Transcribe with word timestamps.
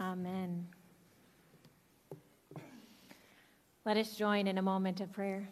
Amen. 0.00 0.66
Let 3.84 3.98
us 3.98 4.16
join 4.16 4.46
in 4.46 4.56
a 4.56 4.62
moment 4.62 5.00
of 5.02 5.12
prayer. 5.12 5.46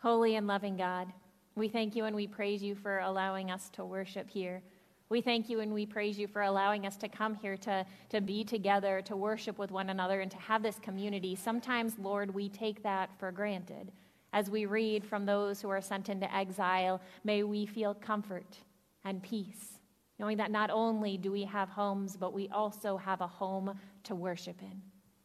Holy 0.00 0.36
and 0.36 0.46
loving 0.46 0.76
God, 0.76 1.12
we 1.54 1.68
thank 1.68 1.94
you 1.94 2.06
and 2.06 2.16
we 2.16 2.26
praise 2.26 2.62
you 2.62 2.74
for 2.74 3.00
allowing 3.00 3.50
us 3.50 3.68
to 3.74 3.84
worship 3.84 4.30
here. 4.30 4.62
We 5.10 5.20
thank 5.20 5.50
you 5.50 5.60
and 5.60 5.74
we 5.74 5.84
praise 5.84 6.18
you 6.18 6.26
for 6.26 6.42
allowing 6.42 6.86
us 6.86 6.96
to 6.96 7.08
come 7.08 7.34
here 7.34 7.58
to, 7.58 7.84
to 8.08 8.22
be 8.22 8.42
together, 8.42 9.02
to 9.02 9.16
worship 9.16 9.58
with 9.58 9.70
one 9.70 9.90
another, 9.90 10.22
and 10.22 10.30
to 10.30 10.38
have 10.38 10.62
this 10.62 10.78
community. 10.78 11.34
Sometimes, 11.34 11.98
Lord, 11.98 12.34
we 12.34 12.48
take 12.48 12.82
that 12.82 13.10
for 13.18 13.30
granted. 13.30 13.92
As 14.32 14.48
we 14.48 14.64
read 14.64 15.04
from 15.04 15.26
those 15.26 15.60
who 15.60 15.68
are 15.68 15.82
sent 15.82 16.08
into 16.08 16.34
exile, 16.34 17.02
may 17.22 17.42
we 17.42 17.66
feel 17.66 17.92
comfort 17.92 18.56
and 19.04 19.22
peace, 19.22 19.78
knowing 20.22 20.36
that 20.36 20.52
not 20.52 20.70
only 20.70 21.16
do 21.18 21.32
we 21.32 21.42
have 21.42 21.68
homes, 21.68 22.16
but 22.16 22.32
we 22.32 22.48
also 22.50 22.96
have 22.96 23.20
a 23.20 23.26
home 23.26 23.76
to 24.04 24.14
worship 24.14 24.62
in. 24.62 24.80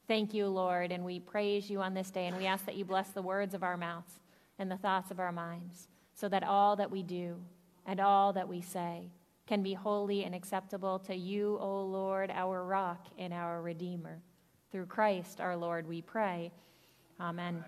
Thank 0.08 0.34
you, 0.34 0.48
Lord, 0.48 0.92
and 0.92 1.06
we 1.06 1.20
praise 1.20 1.70
you 1.70 1.82
on 1.82 1.94
this 1.94 2.10
day, 2.10 2.26
and 2.26 2.36
we 2.36 2.48
ask 2.48 2.66
that 2.66 2.76
you 2.76 2.84
bless 2.84 3.10
the 3.10 3.22
words 3.22 3.54
of 3.54 3.62
our 3.62 3.78
mouths 3.78 4.14
and 4.58 4.72
the 4.72 4.78
thoughts 4.78 5.12
of 5.12 5.20
our 5.20 5.32
minds, 5.32 5.88
so 6.16 6.28
that 6.30 6.44
all 6.44 6.76
that 6.78 6.90
we 6.90 7.04
do 7.04 7.36
and 7.86 8.00
all 8.00 8.34
that 8.34 8.50
we 8.50 8.60
say 8.60 9.12
can 9.46 9.62
be 9.62 9.76
holy 9.76 10.24
and 10.24 10.34
acceptable 10.34 10.98
to 10.98 11.16
you, 11.16 11.60
O 11.62 11.84
Lord, 11.84 12.32
our 12.32 12.66
rock 12.66 13.06
and 13.20 13.32
our 13.32 13.62
Redeemer. 13.62 14.20
Through 14.72 14.88
Christ 14.88 15.40
our 15.40 15.56
Lord, 15.56 15.88
we 15.88 16.02
pray. 16.02 16.52
Amen. 17.22 17.64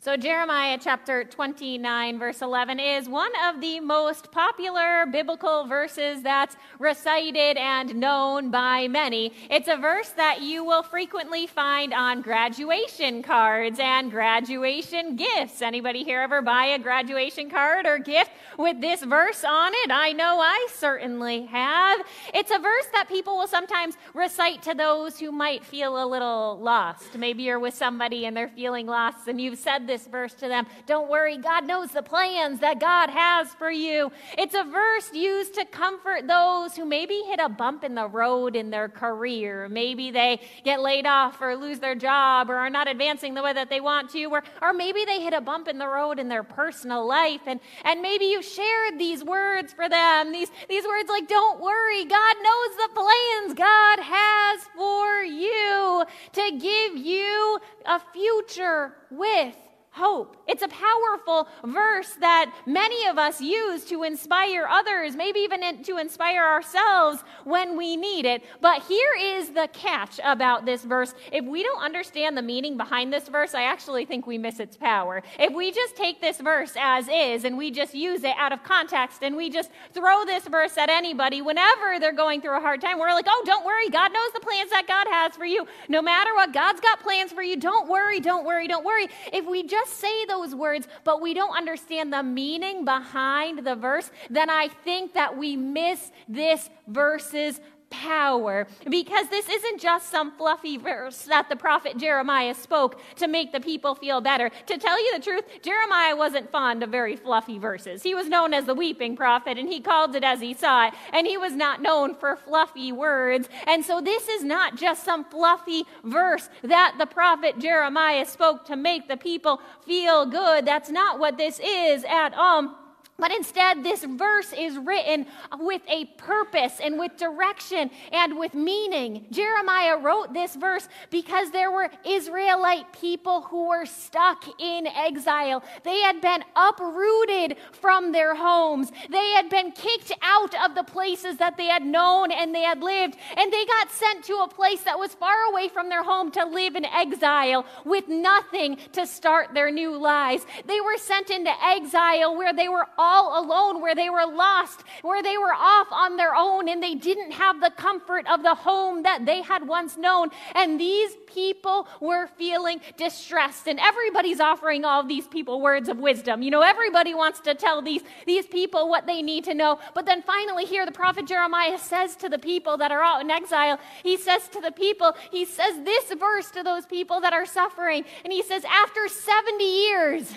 So, 0.00 0.16
Jeremiah 0.16 0.78
chapter 0.80 1.24
29, 1.24 2.20
verse 2.20 2.40
11, 2.40 2.78
is 2.78 3.08
one 3.08 3.32
of 3.44 3.60
the 3.60 3.80
most 3.80 4.30
popular 4.30 5.06
biblical 5.06 5.66
verses 5.66 6.22
that's 6.22 6.54
recited 6.78 7.56
and 7.56 7.96
known 7.96 8.52
by 8.52 8.86
many. 8.86 9.32
It's 9.50 9.66
a 9.66 9.76
verse 9.76 10.10
that 10.10 10.40
you 10.40 10.62
will 10.62 10.84
frequently 10.84 11.48
find 11.48 11.92
on 11.92 12.22
graduation 12.22 13.24
cards 13.24 13.80
and 13.82 14.08
graduation 14.08 15.16
gifts. 15.16 15.62
Anybody 15.62 16.04
here 16.04 16.20
ever 16.20 16.42
buy 16.42 16.66
a 16.66 16.78
graduation 16.78 17.50
card 17.50 17.84
or 17.84 17.98
gift 17.98 18.30
with 18.56 18.80
this 18.80 19.02
verse 19.02 19.42
on 19.42 19.72
it? 19.74 19.90
I 19.90 20.12
know 20.12 20.38
I 20.38 20.68
certainly 20.74 21.46
have. 21.46 22.06
It's 22.32 22.52
a 22.52 22.60
verse 22.60 22.86
that 22.92 23.08
people 23.08 23.36
will 23.36 23.48
sometimes 23.48 23.96
recite 24.14 24.62
to 24.62 24.74
those 24.74 25.18
who 25.18 25.32
might 25.32 25.64
feel 25.64 26.00
a 26.00 26.06
little 26.06 26.56
lost. 26.60 27.18
Maybe 27.18 27.42
you're 27.42 27.58
with 27.58 27.74
somebody 27.74 28.26
and 28.26 28.36
they're 28.36 28.46
feeling 28.46 28.86
lost 28.86 29.26
and 29.26 29.40
you've 29.40 29.58
said 29.58 29.87
this 29.88 30.06
verse 30.06 30.34
to 30.34 30.46
them. 30.46 30.68
Don't 30.86 31.10
worry, 31.10 31.36
God 31.36 31.66
knows 31.66 31.90
the 31.90 32.02
plans 32.02 32.60
that 32.60 32.78
God 32.78 33.10
has 33.10 33.48
for 33.54 33.72
you. 33.72 34.12
It's 34.36 34.54
a 34.54 34.62
verse 34.62 35.12
used 35.12 35.54
to 35.54 35.64
comfort 35.64 36.28
those 36.28 36.76
who 36.76 36.84
maybe 36.84 37.22
hit 37.26 37.40
a 37.40 37.48
bump 37.48 37.82
in 37.82 37.96
the 37.96 38.06
road 38.06 38.54
in 38.54 38.70
their 38.70 38.88
career. 38.88 39.68
Maybe 39.68 40.12
they 40.12 40.40
get 40.62 40.80
laid 40.80 41.06
off 41.06 41.40
or 41.40 41.56
lose 41.56 41.80
their 41.80 41.96
job 41.96 42.50
or 42.50 42.54
are 42.54 42.70
not 42.70 42.86
advancing 42.86 43.34
the 43.34 43.42
way 43.42 43.52
that 43.52 43.68
they 43.68 43.80
want 43.80 44.10
to, 44.10 44.24
or, 44.26 44.44
or 44.62 44.72
maybe 44.72 45.04
they 45.04 45.20
hit 45.20 45.32
a 45.34 45.40
bump 45.40 45.66
in 45.66 45.78
the 45.78 45.88
road 45.88 46.20
in 46.20 46.28
their 46.28 46.44
personal 46.44 47.06
life. 47.06 47.40
And, 47.46 47.58
and 47.84 48.00
maybe 48.00 48.26
you 48.26 48.42
shared 48.42 48.98
these 48.98 49.24
words 49.24 49.72
for 49.72 49.88
them, 49.88 50.30
these, 50.30 50.50
these 50.68 50.84
words 50.84 51.08
like, 51.08 51.26
Don't 51.26 51.60
worry, 51.60 52.04
God 52.04 52.36
knows 52.42 52.76
the 52.76 52.88
plans 52.94 53.54
God 53.54 53.98
has 54.00 54.60
for 54.76 55.22
you 55.22 56.04
to 56.32 56.50
give 56.58 56.96
you 56.96 57.58
a 57.86 58.00
future 58.12 58.92
with 59.10 59.56
hope. 59.98 60.36
It's 60.46 60.62
a 60.62 60.68
powerful 60.68 61.48
verse 61.64 62.14
that 62.20 62.54
many 62.64 63.06
of 63.06 63.18
us 63.18 63.40
use 63.40 63.84
to 63.86 64.04
inspire 64.04 64.66
others, 64.66 65.16
maybe 65.16 65.40
even 65.40 65.82
to 65.82 65.98
inspire 65.98 66.44
ourselves 66.44 67.22
when 67.44 67.76
we 67.76 67.96
need 67.96 68.24
it. 68.24 68.42
But 68.60 68.82
here 68.84 69.12
is 69.20 69.50
the 69.50 69.68
catch 69.72 70.20
about 70.24 70.64
this 70.64 70.84
verse. 70.84 71.14
If 71.32 71.44
we 71.44 71.62
don't 71.62 71.82
understand 71.82 72.36
the 72.36 72.42
meaning 72.42 72.76
behind 72.76 73.12
this 73.12 73.28
verse, 73.28 73.54
I 73.54 73.64
actually 73.64 74.04
think 74.04 74.26
we 74.26 74.38
miss 74.38 74.60
its 74.60 74.76
power. 74.76 75.22
If 75.38 75.52
we 75.52 75.72
just 75.72 75.96
take 75.96 76.20
this 76.20 76.38
verse 76.38 76.72
as 76.78 77.08
is 77.08 77.44
and 77.44 77.58
we 77.58 77.70
just 77.70 77.94
use 77.94 78.22
it 78.24 78.34
out 78.38 78.52
of 78.52 78.62
context 78.62 79.22
and 79.22 79.36
we 79.36 79.50
just 79.50 79.70
throw 79.92 80.24
this 80.24 80.46
verse 80.46 80.78
at 80.78 80.88
anybody 80.88 81.42
whenever 81.42 81.98
they're 81.98 82.12
going 82.12 82.40
through 82.40 82.56
a 82.56 82.60
hard 82.60 82.80
time, 82.80 82.98
we're 82.98 83.12
like, 83.12 83.26
oh, 83.28 83.42
don't 83.44 83.66
worry. 83.66 83.88
God 83.88 84.12
knows 84.12 84.32
the 84.32 84.40
plans 84.40 84.70
that 84.70 84.86
God 84.86 85.06
has 85.10 85.34
for 85.36 85.44
you. 85.44 85.66
No 85.88 86.00
matter 86.00 86.34
what, 86.34 86.52
God's 86.52 86.80
got 86.80 87.00
plans 87.00 87.32
for 87.32 87.42
you. 87.42 87.56
Don't 87.56 87.88
worry, 87.88 88.20
don't 88.20 88.46
worry, 88.46 88.68
don't 88.68 88.84
worry. 88.84 89.08
If 89.32 89.46
we 89.46 89.64
just 89.64 89.87
just 89.88 90.00
say 90.00 90.24
those 90.26 90.54
words, 90.54 90.86
but 91.04 91.20
we 91.20 91.34
don't 91.34 91.56
understand 91.56 92.12
the 92.12 92.22
meaning 92.22 92.84
behind 92.84 93.66
the 93.66 93.74
verse, 93.74 94.10
then 94.30 94.50
I 94.50 94.68
think 94.68 95.14
that 95.14 95.36
we 95.36 95.56
miss 95.56 96.10
this 96.28 96.70
verse's 96.86 97.60
power 97.90 98.66
because 98.88 99.28
this 99.28 99.48
isn't 99.48 99.80
just 99.80 100.10
some 100.10 100.32
fluffy 100.32 100.76
verse 100.76 101.22
that 101.22 101.48
the 101.48 101.56
prophet 101.56 101.96
Jeremiah 101.96 102.54
spoke 102.54 103.00
to 103.16 103.28
make 103.28 103.52
the 103.52 103.60
people 103.60 103.94
feel 103.94 104.20
better. 104.20 104.50
To 104.66 104.78
tell 104.78 105.02
you 105.02 105.16
the 105.16 105.24
truth, 105.24 105.44
Jeremiah 105.62 106.16
wasn't 106.16 106.50
fond 106.50 106.82
of 106.82 106.90
very 106.90 107.16
fluffy 107.16 107.58
verses. 107.58 108.02
He 108.02 108.14
was 108.14 108.28
known 108.28 108.54
as 108.54 108.66
the 108.66 108.74
weeping 108.74 109.16
prophet 109.16 109.58
and 109.58 109.68
he 109.68 109.80
called 109.80 110.14
it 110.14 110.24
as 110.24 110.40
he 110.40 110.54
saw 110.54 110.88
it, 110.88 110.94
and 111.12 111.26
he 111.26 111.36
was 111.36 111.54
not 111.54 111.82
known 111.82 112.14
for 112.14 112.36
fluffy 112.36 112.92
words. 112.92 113.48
And 113.66 113.84
so 113.84 114.00
this 114.00 114.28
is 114.28 114.44
not 114.44 114.76
just 114.76 115.04
some 115.04 115.24
fluffy 115.24 115.84
verse 116.04 116.48
that 116.62 116.96
the 116.98 117.06
prophet 117.06 117.58
Jeremiah 117.58 118.26
spoke 118.26 118.64
to 118.66 118.76
make 118.76 119.08
the 119.08 119.16
people 119.16 119.60
feel 119.84 120.26
good. 120.26 120.66
That's 120.66 120.90
not 120.90 121.18
what 121.18 121.36
this 121.38 121.60
is 121.60 122.04
at 122.04 122.34
all. 122.34 122.87
But 123.20 123.32
instead, 123.32 123.82
this 123.82 124.04
verse 124.04 124.52
is 124.56 124.78
written 124.78 125.26
with 125.58 125.82
a 125.88 126.04
purpose 126.18 126.78
and 126.80 127.00
with 127.00 127.16
direction 127.16 127.90
and 128.12 128.38
with 128.38 128.54
meaning. 128.54 129.26
Jeremiah 129.32 129.96
wrote 129.96 130.32
this 130.32 130.54
verse 130.54 130.88
because 131.10 131.50
there 131.50 131.72
were 131.72 131.90
Israelite 132.06 132.92
people 132.92 133.42
who 133.42 133.70
were 133.70 133.86
stuck 133.86 134.44
in 134.60 134.86
exile. 134.86 135.64
They 135.82 135.98
had 135.98 136.20
been 136.20 136.44
uprooted 136.54 137.56
from 137.72 138.12
their 138.12 138.36
homes, 138.36 138.92
they 139.10 139.30
had 139.32 139.50
been 139.50 139.72
kicked 139.72 140.12
out 140.22 140.54
of 140.64 140.76
the 140.76 140.84
places 140.84 141.38
that 141.38 141.56
they 141.56 141.66
had 141.66 141.82
known 141.82 142.30
and 142.30 142.54
they 142.54 142.62
had 142.62 142.84
lived, 142.84 143.16
and 143.36 143.52
they 143.52 143.66
got 143.66 143.90
sent 143.90 144.24
to 144.26 144.34
a 144.44 144.48
place 144.48 144.82
that 144.82 144.98
was 144.98 145.14
far 145.14 145.50
away 145.50 145.68
from 145.68 145.88
their 145.88 146.04
home 146.04 146.30
to 146.30 146.44
live 146.44 146.76
in 146.76 146.84
exile 146.84 147.66
with 147.84 148.06
nothing 148.06 148.78
to 148.92 149.04
start 149.06 149.54
their 149.54 149.72
new 149.72 149.96
lives. 149.96 150.46
They 150.66 150.80
were 150.80 150.98
sent 150.98 151.30
into 151.30 151.50
exile 151.64 152.36
where 152.36 152.52
they 152.52 152.68
were 152.68 152.86
all 152.96 153.07
all 153.08 153.42
alone, 153.42 153.80
where 153.80 153.94
they 153.94 154.10
were 154.10 154.26
lost, 154.26 154.84
where 155.02 155.22
they 155.22 155.38
were 155.38 155.54
off 155.54 155.88
on 155.90 156.16
their 156.16 156.34
own, 156.34 156.68
and 156.68 156.82
they 156.82 156.94
didn't 156.94 157.32
have 157.32 157.60
the 157.60 157.70
comfort 157.70 158.26
of 158.28 158.42
the 158.42 158.54
home 158.54 159.02
that 159.02 159.24
they 159.24 159.42
had 159.42 159.66
once 159.66 159.96
known. 159.96 160.28
And 160.54 160.78
these 160.78 161.12
people 161.26 161.88
were 162.00 162.26
feeling 162.26 162.80
distressed. 162.96 163.66
And 163.66 163.78
everybody's 163.80 164.40
offering 164.40 164.84
all 164.84 165.02
these 165.02 165.26
people 165.26 165.60
words 165.60 165.88
of 165.88 165.98
wisdom. 165.98 166.42
You 166.42 166.50
know, 166.50 166.60
everybody 166.60 167.14
wants 167.14 167.40
to 167.40 167.54
tell 167.54 167.80
these, 167.82 168.02
these 168.26 168.46
people 168.46 168.88
what 168.88 169.06
they 169.06 169.22
need 169.22 169.44
to 169.44 169.54
know. 169.54 169.78
But 169.94 170.06
then 170.06 170.22
finally, 170.22 170.64
here, 170.64 170.84
the 170.84 170.92
prophet 170.92 171.26
Jeremiah 171.26 171.78
says 171.78 172.16
to 172.16 172.28
the 172.28 172.38
people 172.38 172.76
that 172.78 172.92
are 172.92 173.02
out 173.02 173.22
in 173.22 173.30
exile, 173.30 173.78
he 174.02 174.16
says 174.16 174.48
to 174.50 174.60
the 174.60 174.72
people, 174.72 175.14
he 175.30 175.44
says 175.44 175.82
this 175.84 176.12
verse 176.12 176.50
to 176.50 176.62
those 176.62 176.86
people 176.86 177.20
that 177.20 177.32
are 177.32 177.46
suffering. 177.46 178.04
And 178.24 178.32
he 178.32 178.42
says, 178.42 178.64
After 178.64 179.08
70 179.08 179.64
years, 179.64 180.32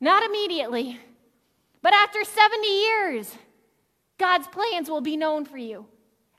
not 0.00 0.24
immediately, 0.24 0.98
but 1.82 1.92
after 1.92 2.24
70 2.24 2.66
years, 2.66 3.36
God's 4.18 4.46
plans 4.46 4.88
will 4.88 5.00
be 5.00 5.16
known 5.16 5.44
for 5.44 5.56
you. 5.58 5.86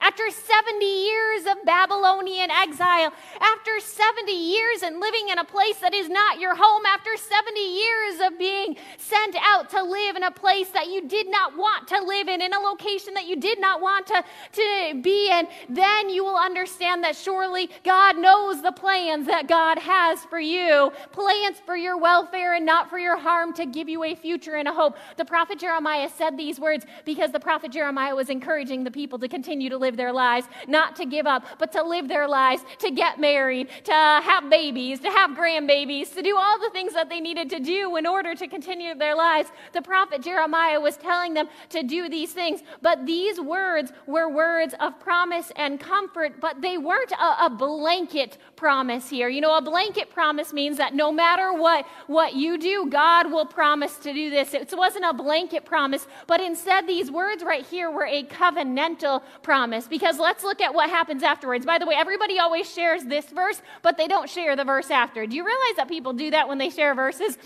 After 0.03 0.29
70 0.29 0.85
years 0.85 1.45
of 1.45 1.63
Babylonian 1.63 2.51
exile, 2.51 3.13
after 3.39 3.79
70 3.79 4.33
years 4.33 4.81
and 4.83 4.99
living 4.99 5.29
in 5.29 5.39
a 5.39 5.45
place 5.45 5.77
that 5.79 5.93
is 5.93 6.09
not 6.09 6.41
your 6.41 6.55
home, 6.55 6.85
after 6.85 7.15
70 7.15 7.57
years 7.57 8.19
of 8.19 8.37
being 8.37 8.75
sent 8.97 9.37
out 9.41 9.69
to 9.69 9.81
live 9.81 10.17
in 10.17 10.23
a 10.23 10.31
place 10.31 10.67
that 10.71 10.87
you 10.87 11.07
did 11.07 11.31
not 11.31 11.57
want 11.57 11.87
to 11.87 12.03
live 12.03 12.27
in, 12.27 12.41
in 12.41 12.51
a 12.51 12.59
location 12.59 13.13
that 13.13 13.27
you 13.27 13.37
did 13.37 13.61
not 13.61 13.79
want 13.79 14.05
to, 14.07 14.21
to 14.51 14.99
be 15.01 15.31
in, 15.31 15.47
then 15.69 16.09
you 16.09 16.25
will 16.25 16.35
understand 16.35 17.01
that 17.05 17.15
surely 17.15 17.69
God 17.85 18.17
knows 18.17 18.61
the 18.61 18.73
plans 18.73 19.25
that 19.27 19.47
God 19.47 19.79
has 19.79 20.19
for 20.25 20.39
you 20.39 20.91
plans 21.13 21.61
for 21.65 21.77
your 21.77 21.97
welfare 21.97 22.55
and 22.55 22.65
not 22.65 22.89
for 22.89 22.99
your 22.99 23.17
harm 23.17 23.53
to 23.53 23.65
give 23.65 23.87
you 23.87 24.03
a 24.03 24.15
future 24.15 24.55
and 24.55 24.67
a 24.67 24.73
hope. 24.73 24.97
The 25.15 25.23
prophet 25.23 25.59
Jeremiah 25.59 26.09
said 26.09 26.37
these 26.37 26.59
words 26.59 26.85
because 27.05 27.31
the 27.31 27.39
prophet 27.39 27.71
Jeremiah 27.71 28.15
was 28.15 28.29
encouraging 28.29 28.83
the 28.83 28.91
people 28.91 29.17
to 29.19 29.29
continue 29.29 29.69
to 29.69 29.77
live 29.77 29.92
live 29.93 29.97
their 29.97 30.11
lives, 30.11 30.47
not 30.67 30.95
to 30.95 31.05
give 31.05 31.27
up, 31.27 31.45
but 31.59 31.71
to 31.71 31.83
live 31.83 32.07
their 32.07 32.27
lives, 32.27 32.63
to 32.79 32.89
get 32.89 33.19
married, 33.19 33.69
to 33.83 33.91
have 33.91 34.49
babies, 34.49 34.99
to 34.99 35.09
have 35.09 35.31
grandbabies, 35.31 36.13
to 36.15 36.21
do 36.21 36.35
all 36.35 36.59
the 36.59 36.69
things 36.71 36.93
that 36.93 37.09
they 37.09 37.19
needed 37.19 37.49
to 37.49 37.59
do 37.59 37.95
in 37.95 38.07
order 38.07 38.33
to 38.33 38.47
continue 38.47 38.95
their 38.95 39.15
lives. 39.15 39.51
The 39.73 39.81
prophet 39.81 40.23
Jeremiah 40.23 40.79
was 40.79 40.97
telling 40.97 41.33
them 41.35 41.47
to 41.69 41.83
do 41.83 42.09
these 42.09 42.33
things, 42.33 42.61
but 42.81 43.05
these 43.05 43.39
words 43.39 43.91
were 44.07 44.29
words 44.29 44.73
of 44.79 44.99
promise 44.99 45.51
and 45.55 45.79
comfort, 45.79 46.39
but 46.41 46.61
they 46.61 46.77
weren't 46.77 47.11
a, 47.11 47.45
a 47.45 47.49
blanket 47.49 48.37
promise 48.55 49.09
here. 49.09 49.29
You 49.29 49.41
know, 49.41 49.55
a 49.57 49.61
blanket 49.61 50.09
promise 50.09 50.53
means 50.53 50.77
that 50.77 50.95
no 50.95 51.11
matter 51.11 51.53
what, 51.53 51.85
what 52.07 52.33
you 52.33 52.57
do, 52.57 52.87
God 52.89 53.31
will 53.31 53.45
promise 53.45 53.97
to 53.97 54.13
do 54.13 54.29
this. 54.29 54.53
It 54.53 54.73
wasn't 54.75 55.05
a 55.05 55.13
blanket 55.13 55.65
promise, 55.65 56.07
but 56.25 56.41
instead, 56.41 56.87
these 56.87 57.11
words 57.11 57.43
right 57.43 57.65
here 57.65 57.91
were 57.91 58.05
a 58.05 58.23
covenantal 58.23 59.21
promise. 59.41 59.82
Because 59.87 60.19
let's 60.19 60.43
look 60.43 60.61
at 60.61 60.73
what 60.73 60.89
happens 60.89 61.23
afterwards. 61.23 61.65
By 61.65 61.77
the 61.77 61.85
way, 61.85 61.95
everybody 61.95 62.39
always 62.39 62.71
shares 62.71 63.03
this 63.03 63.25
verse, 63.25 63.61
but 63.81 63.97
they 63.97 64.07
don't 64.07 64.29
share 64.29 64.55
the 64.55 64.63
verse 64.63 64.91
after. 64.91 65.25
Do 65.25 65.35
you 65.35 65.45
realize 65.45 65.75
that 65.77 65.87
people 65.87 66.13
do 66.13 66.31
that 66.31 66.47
when 66.47 66.57
they 66.57 66.69
share 66.69 66.95
verses? 66.95 67.37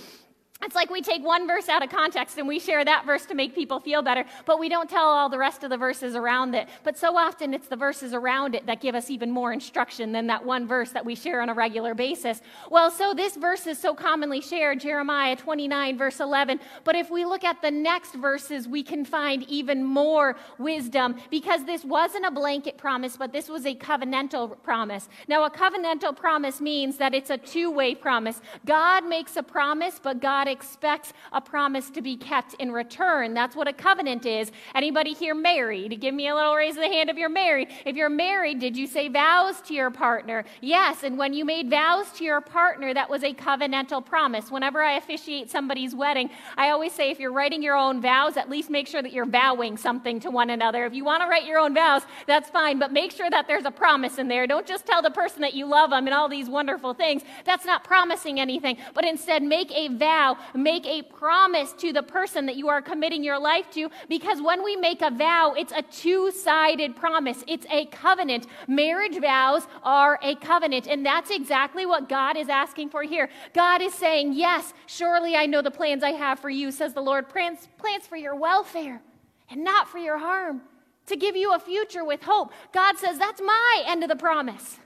It's 0.63 0.75
like 0.75 0.89
we 0.89 1.01
take 1.01 1.23
one 1.23 1.47
verse 1.47 1.69
out 1.69 1.83
of 1.83 1.89
context 1.89 2.37
and 2.37 2.47
we 2.47 2.59
share 2.59 2.83
that 2.83 3.05
verse 3.05 3.25
to 3.27 3.35
make 3.35 3.53
people 3.53 3.79
feel 3.79 4.01
better, 4.01 4.25
but 4.45 4.59
we 4.59 4.69
don't 4.69 4.89
tell 4.89 5.05
all 5.05 5.29
the 5.29 5.37
rest 5.37 5.63
of 5.63 5.69
the 5.69 5.77
verses 5.77 6.15
around 6.15 6.55
it. 6.55 6.67
But 6.83 6.97
so 6.97 7.15
often 7.15 7.53
it's 7.53 7.67
the 7.67 7.75
verses 7.75 8.11
around 8.13 8.55
it 8.55 8.65
that 8.65 8.81
give 8.81 8.95
us 8.95 9.11
even 9.11 9.29
more 9.29 9.53
instruction 9.53 10.11
than 10.11 10.27
that 10.27 10.43
one 10.43 10.67
verse 10.67 10.91
that 10.91 11.05
we 11.05 11.13
share 11.13 11.41
on 11.41 11.49
a 11.49 11.53
regular 11.53 11.93
basis. 11.93 12.41
Well, 12.71 12.89
so 12.89 13.13
this 13.13 13.35
verse 13.35 13.67
is 13.67 13.77
so 13.77 13.93
commonly 13.93 14.41
shared, 14.41 14.79
Jeremiah 14.79 15.35
29, 15.35 15.97
verse 15.97 16.19
11. 16.19 16.59
But 16.83 16.95
if 16.95 17.11
we 17.11 17.23
look 17.23 17.43
at 17.43 17.61
the 17.61 17.71
next 17.71 18.15
verses, 18.15 18.67
we 18.67 18.81
can 18.81 19.05
find 19.05 19.43
even 19.43 19.83
more 19.83 20.35
wisdom 20.57 21.17
because 21.29 21.65
this 21.65 21.85
wasn't 21.85 22.25
a 22.25 22.31
blanket 22.31 22.77
promise, 22.77 23.15
but 23.15 23.31
this 23.31 23.47
was 23.47 23.67
a 23.67 23.75
covenantal 23.75 24.61
promise. 24.63 25.07
Now, 25.27 25.45
a 25.45 25.51
covenantal 25.51 26.15
promise 26.15 26.59
means 26.59 26.97
that 26.97 27.13
it's 27.13 27.29
a 27.29 27.37
two 27.37 27.69
way 27.69 27.93
promise. 27.93 28.41
God 28.65 29.05
makes 29.05 29.37
a 29.37 29.43
promise, 29.43 29.99
but 30.01 30.19
God 30.19 30.46
God 30.47 30.53
expects 30.53 31.13
a 31.33 31.41
promise 31.41 31.89
to 31.89 32.01
be 32.01 32.15
kept 32.15 32.53
in 32.55 32.71
return. 32.71 33.33
That's 33.33 33.55
what 33.55 33.67
a 33.67 33.73
covenant 33.73 34.25
is. 34.25 34.51
Anybody 34.73 35.13
here 35.13 35.35
married? 35.35 35.99
Give 35.99 36.13
me 36.13 36.27
a 36.29 36.35
little 36.35 36.55
raise 36.55 36.75
of 36.75 36.81
the 36.81 36.87
hand 36.87 37.09
if 37.09 37.17
you're 37.17 37.29
married. 37.29 37.69
If 37.85 37.95
you're 37.95 38.09
married, 38.09 38.59
did 38.59 38.77
you 38.77 38.87
say 38.87 39.09
vows 39.09 39.59
to 39.61 39.73
your 39.73 39.91
partner? 39.91 40.45
Yes, 40.61 41.03
and 41.03 41.17
when 41.17 41.33
you 41.33 41.43
made 41.43 41.69
vows 41.69 42.11
to 42.13 42.23
your 42.23 42.39
partner, 42.41 42.93
that 42.93 43.09
was 43.09 43.23
a 43.23 43.33
covenantal 43.33 44.05
promise. 44.05 44.49
Whenever 44.49 44.81
I 44.81 44.93
officiate 44.93 45.51
somebody's 45.51 45.93
wedding, 45.93 46.29
I 46.55 46.69
always 46.69 46.93
say 46.93 47.11
if 47.11 47.19
you're 47.19 47.33
writing 47.33 47.61
your 47.61 47.75
own 47.75 48.01
vows, 48.01 48.37
at 48.37 48.49
least 48.49 48.69
make 48.69 48.87
sure 48.87 49.01
that 49.01 49.11
you're 49.11 49.25
vowing 49.25 49.75
something 49.75 50.19
to 50.21 50.31
one 50.31 50.49
another. 50.49 50.85
If 50.85 50.93
you 50.93 51.03
want 51.03 51.23
to 51.23 51.27
write 51.27 51.45
your 51.45 51.59
own 51.59 51.73
vows, 51.73 52.03
that's 52.25 52.49
fine, 52.49 52.79
but 52.79 52.91
make 52.93 53.11
sure 53.11 53.29
that 53.29 53.47
there's 53.47 53.65
a 53.65 53.71
promise 53.71 54.17
in 54.17 54.27
there. 54.27 54.47
Don't 54.47 54.67
just 54.67 54.85
tell 54.85 55.01
the 55.01 55.11
person 55.11 55.41
that 55.41 55.53
you 55.53 55.65
love 55.65 55.89
them 55.89 56.07
and 56.07 56.13
all 56.13 56.29
these 56.29 56.49
wonderful 56.49 56.93
things. 56.93 57.23
That's 57.45 57.65
not 57.65 57.83
promising 57.83 58.39
anything, 58.39 58.77
but 58.93 59.03
instead 59.03 59.43
make 59.43 59.71
a 59.71 59.89
vow 59.89 60.36
make 60.53 60.85
a 60.85 61.01
promise 61.03 61.73
to 61.73 61.93
the 61.93 62.03
person 62.03 62.45
that 62.45 62.55
you 62.55 62.69
are 62.69 62.81
committing 62.81 63.23
your 63.23 63.39
life 63.39 63.69
to 63.71 63.89
because 64.09 64.41
when 64.41 64.63
we 64.63 64.75
make 64.75 65.01
a 65.01 65.11
vow, 65.11 65.53
it's 65.57 65.73
a 65.73 65.81
two 65.81 66.31
sided 66.31 66.95
promise, 66.95 67.43
it's 67.47 67.65
a 67.69 67.85
covenant. 67.87 68.47
Marriage 68.67 69.19
vows 69.19 69.67
are 69.83 70.19
a 70.21 70.35
covenant, 70.35 70.87
and 70.87 71.05
that's 71.05 71.31
exactly 71.31 71.85
what 71.85 72.09
God 72.09 72.37
is 72.37 72.49
asking 72.49 72.89
for 72.89 73.03
here. 73.03 73.29
God 73.53 73.81
is 73.81 73.93
saying, 73.93 74.33
Yes, 74.33 74.73
surely 74.85 75.35
I 75.35 75.45
know 75.45 75.61
the 75.61 75.71
plans 75.71 76.03
I 76.03 76.11
have 76.11 76.39
for 76.39 76.49
you, 76.49 76.71
says 76.71 76.93
the 76.93 77.01
Lord, 77.01 77.29
plans, 77.29 77.67
plans 77.77 78.07
for 78.07 78.17
your 78.17 78.35
welfare 78.35 79.01
and 79.49 79.63
not 79.63 79.87
for 79.87 79.97
your 79.97 80.17
harm, 80.17 80.61
to 81.07 81.15
give 81.15 81.35
you 81.35 81.53
a 81.53 81.59
future 81.59 82.03
with 82.03 82.21
hope. 82.23 82.51
God 82.73 82.97
says, 82.97 83.17
That's 83.17 83.41
my 83.41 83.83
end 83.85 84.03
of 84.03 84.09
the 84.09 84.15
promise. 84.15 84.79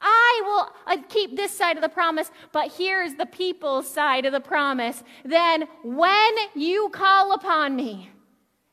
I 0.00 0.42
will 0.44 0.94
uh, 0.94 1.02
keep 1.08 1.36
this 1.36 1.56
side 1.56 1.76
of 1.76 1.82
the 1.82 1.88
promise, 1.88 2.30
but 2.52 2.72
here's 2.72 3.14
the 3.14 3.26
people's 3.26 3.88
side 3.88 4.26
of 4.26 4.32
the 4.32 4.40
promise. 4.40 5.02
Then, 5.24 5.66
when 5.82 6.34
you 6.54 6.90
call 6.90 7.32
upon 7.32 7.76
me, 7.76 8.10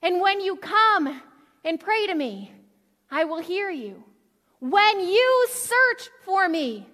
and 0.02 0.20
when 0.20 0.42
you 0.42 0.58
come 0.58 1.22
and 1.64 1.80
pray 1.80 2.08
to 2.08 2.16
me, 2.16 2.52
I 3.10 3.24
will 3.24 3.40
hear 3.40 3.70
you. 3.70 4.04
When 4.60 5.00
you 5.00 5.48
search 5.50 6.10
for 6.26 6.50
me, 6.50 6.88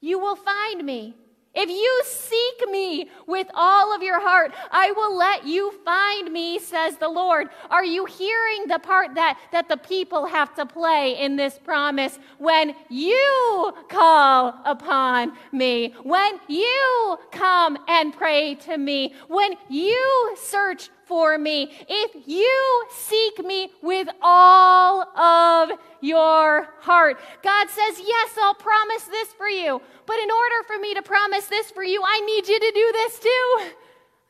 you 0.00 0.18
will 0.18 0.36
find 0.36 0.84
me. 0.84 1.14
If 1.56 1.70
you 1.70 2.02
seek 2.04 2.70
me 2.70 3.08
with 3.26 3.46
all 3.54 3.94
of 3.94 4.02
your 4.02 4.20
heart, 4.20 4.52
I 4.70 4.92
will 4.92 5.16
let 5.16 5.46
you 5.46 5.72
find 5.86 6.30
me, 6.30 6.58
says 6.58 6.98
the 6.98 7.08
Lord. 7.08 7.48
Are 7.70 7.84
you 7.84 8.04
hearing 8.04 8.66
the 8.68 8.78
part 8.78 9.14
that, 9.14 9.38
that 9.52 9.68
the 9.68 9.78
people 9.78 10.26
have 10.26 10.54
to 10.56 10.66
play 10.66 11.18
in 11.18 11.36
this 11.36 11.58
promise? 11.58 12.18
When 12.36 12.74
you 12.90 13.72
call 13.88 14.54
upon 14.66 15.32
me, 15.50 15.94
when 16.02 16.38
you 16.46 17.18
come 17.32 17.78
and 17.88 18.12
pray 18.12 18.56
to 18.66 18.76
me, 18.76 19.14
when 19.28 19.54
you 19.70 20.36
search 20.36 20.90
for 21.06 21.38
me, 21.38 21.70
if 21.88 22.26
you 22.26 22.86
seek 22.90 23.44
me 23.44 23.70
with 23.82 24.08
all 24.20 25.02
of 25.16 25.70
your 26.00 26.68
heart. 26.80 27.18
God 27.42 27.68
says, 27.68 28.00
Yes, 28.04 28.30
I'll 28.42 28.54
promise 28.54 29.04
this 29.04 29.32
for 29.32 29.48
you. 29.48 29.80
But 30.06 30.18
in 30.18 30.30
order 30.30 30.62
for 30.66 30.78
me 30.78 30.94
to 30.94 31.02
promise 31.02 31.46
this 31.46 31.70
for 31.70 31.84
you, 31.84 32.02
I 32.04 32.20
need 32.20 32.48
you 32.48 32.58
to 32.58 32.72
do 32.72 32.92
this 32.92 33.18
too. 33.18 33.70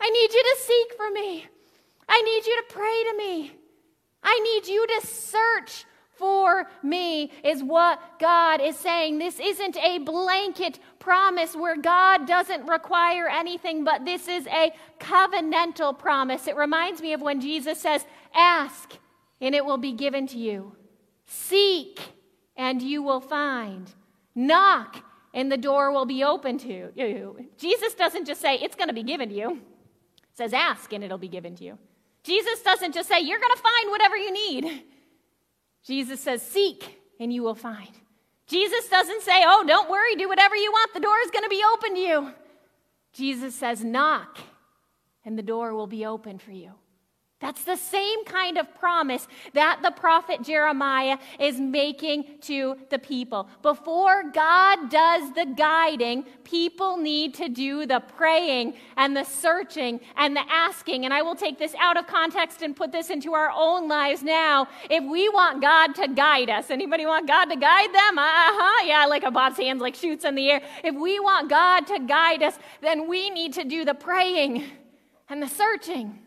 I 0.01 0.11
need 0.11 0.33
you 0.33 0.43
to 0.43 0.57
seek 0.61 0.97
for 0.97 1.11
me. 1.11 1.47
I 2.09 2.23
need 2.23 2.47
you 2.47 2.57
to 2.57 2.75
pray 2.75 3.05
to 3.11 3.17
me. 3.17 3.53
I 4.23 4.39
need 4.41 4.67
you 4.67 4.87
to 4.87 5.07
search 5.07 5.87
for 6.47 6.69
me, 6.81 7.33
is 7.43 7.61
what 7.65 8.01
God 8.21 8.61
is 8.61 8.77
saying. 8.77 9.19
This 9.19 9.41
isn't 9.41 9.77
a 9.79 9.99
blanket 9.99 10.79
promise 11.01 11.57
where 11.57 11.77
God 11.77 12.27
doesn't 12.27 12.69
require 12.69 13.29
anything, 13.29 13.83
but 13.83 14.05
this 14.05 14.29
is 14.29 14.47
a 14.47 14.73
covenantal 15.01 15.99
promise. 15.99 16.47
It 16.47 16.55
reminds 16.57 17.03
me 17.03 17.13
of 17.15 17.21
when 17.21 17.41
Jesus 17.41 17.81
says, 17.81 18.07
Ask, 18.33 18.93
and 19.41 19.57
it 19.57 19.65
will 19.65 19.77
be 19.77 19.93
given 19.93 20.29
to 20.29 20.39
you. 20.39 20.77
Seek, 21.27 21.99
and 22.57 22.81
you 22.81 23.03
will 23.03 23.21
find. 23.21 23.93
Knock, 24.37 25.03
and 25.35 25.51
the 25.51 25.57
door 25.57 25.91
will 25.91 26.07
be 26.07 26.23
open 26.23 26.59
to 26.59 26.93
you. 26.95 27.49
Jesus 27.59 27.95
doesn't 27.95 28.27
just 28.27 28.41
say, 28.41 28.55
It's 28.55 28.77
going 28.77 28.89
to 28.89 28.95
be 28.95 29.03
given 29.03 29.31
to 29.31 29.35
you. 29.35 29.51
It 29.51 30.37
says, 30.37 30.53
Ask, 30.53 30.93
and 30.93 31.03
it'll 31.03 31.19
be 31.19 31.29
given 31.29 31.57
to 31.57 31.65
you. 31.65 31.79
Jesus 32.23 32.63
doesn't 32.63 32.95
just 32.95 33.09
say, 33.09 33.21
You're 33.21 33.41
going 33.41 33.57
to 33.57 33.63
find 33.63 33.91
whatever 33.91 34.17
you 34.17 34.33
need. 34.33 34.85
Jesus 35.87 36.21
says, 36.21 36.43
Seek, 36.43 37.01
and 37.21 37.33
you 37.33 37.43
will 37.43 37.55
find. 37.55 37.91
Jesus 38.47 38.89
doesn't 38.89 39.23
say, 39.23 39.45
Oh, 39.47 39.65
don't 39.67 39.91
worry, 39.91 40.17
do 40.17 40.29
whatever 40.29 40.57
you 40.57 40.73
want, 40.73 40.93
the 40.93 41.01
door 41.01 41.17
is 41.25 41.31
going 41.31 41.45
to 41.45 41.49
be 41.49 41.63
open 41.73 41.95
to 41.95 42.01
you. 42.01 42.33
Jesus 43.13 43.55
says, 43.55 43.85
Knock, 43.85 44.39
and 45.25 45.39
the 45.39 45.43
door 45.43 45.75
will 45.75 45.87
be 45.87 46.05
open 46.05 46.39
for 46.39 46.53
you. 46.53 46.73
That's 47.39 47.65
the 47.65 47.77
same 47.77 48.25
kind 48.25 48.57
of 48.57 48.75
promise 48.77 49.29
that 49.53 49.81
the 49.83 49.91
prophet 49.91 50.41
Jeremiah 50.41 51.19
is 51.39 51.61
making 51.61 52.39
to 52.43 52.79
the 52.89 52.99
people. 52.99 53.51
Before 53.61 54.31
God 54.31 54.91
does 54.91 55.35
the 55.35 55.45
guiding, 55.45 56.25
people 56.45 56.97
need 56.97 57.35
to 57.35 57.51
do 57.51 57.85
the 57.85 58.01
praying 58.01 58.73
and 58.97 59.15
the 59.15 59.25
searching 59.25 60.01
and 60.17 60.35
the 60.35 60.51
asking. 60.51 61.05
And 61.05 61.13
I 61.13 61.21
will 61.21 61.35
take 61.35 61.59
this 61.59 61.75
out 61.79 61.99
of 61.99 62.07
context 62.07 62.63
and 62.63 62.75
put 62.75 62.91
this 62.91 63.11
into 63.11 63.35
our 63.35 63.51
own 63.55 63.87
lives 63.87 64.23
now. 64.23 64.67
If 64.89 65.05
we 65.05 65.29
want 65.29 65.61
God 65.61 65.95
to 65.97 66.09
guide 66.09 66.49
us, 66.49 66.71
anybody 66.71 67.05
want 67.05 67.29
God 67.29 67.47
to 67.47 67.57
guide 67.57 67.93
them? 67.93 68.19
Uh-huh. 68.19 68.87
Yeah, 68.87 69.05
like 69.05 69.25
a 69.25 69.31
Bob's 69.31 69.59
hands 69.59 69.83
like 69.83 69.95
shoots 69.95 70.25
in 70.25 70.37
the 70.37 70.53
air. 70.53 70.63
If 70.83 70.95
we 70.95 71.21
want 71.21 71.51
God 71.51 71.87
to 71.89 71.99
guide 71.99 72.43
us, 72.43 72.59
then 72.81 73.09
we 73.09 73.29
need 73.29 73.53
to 73.53 73.65
do 73.65 73.85
the 73.85 73.95
praying 73.95 74.65
and 75.29 75.43
the 75.43 75.49
searching 75.49 76.21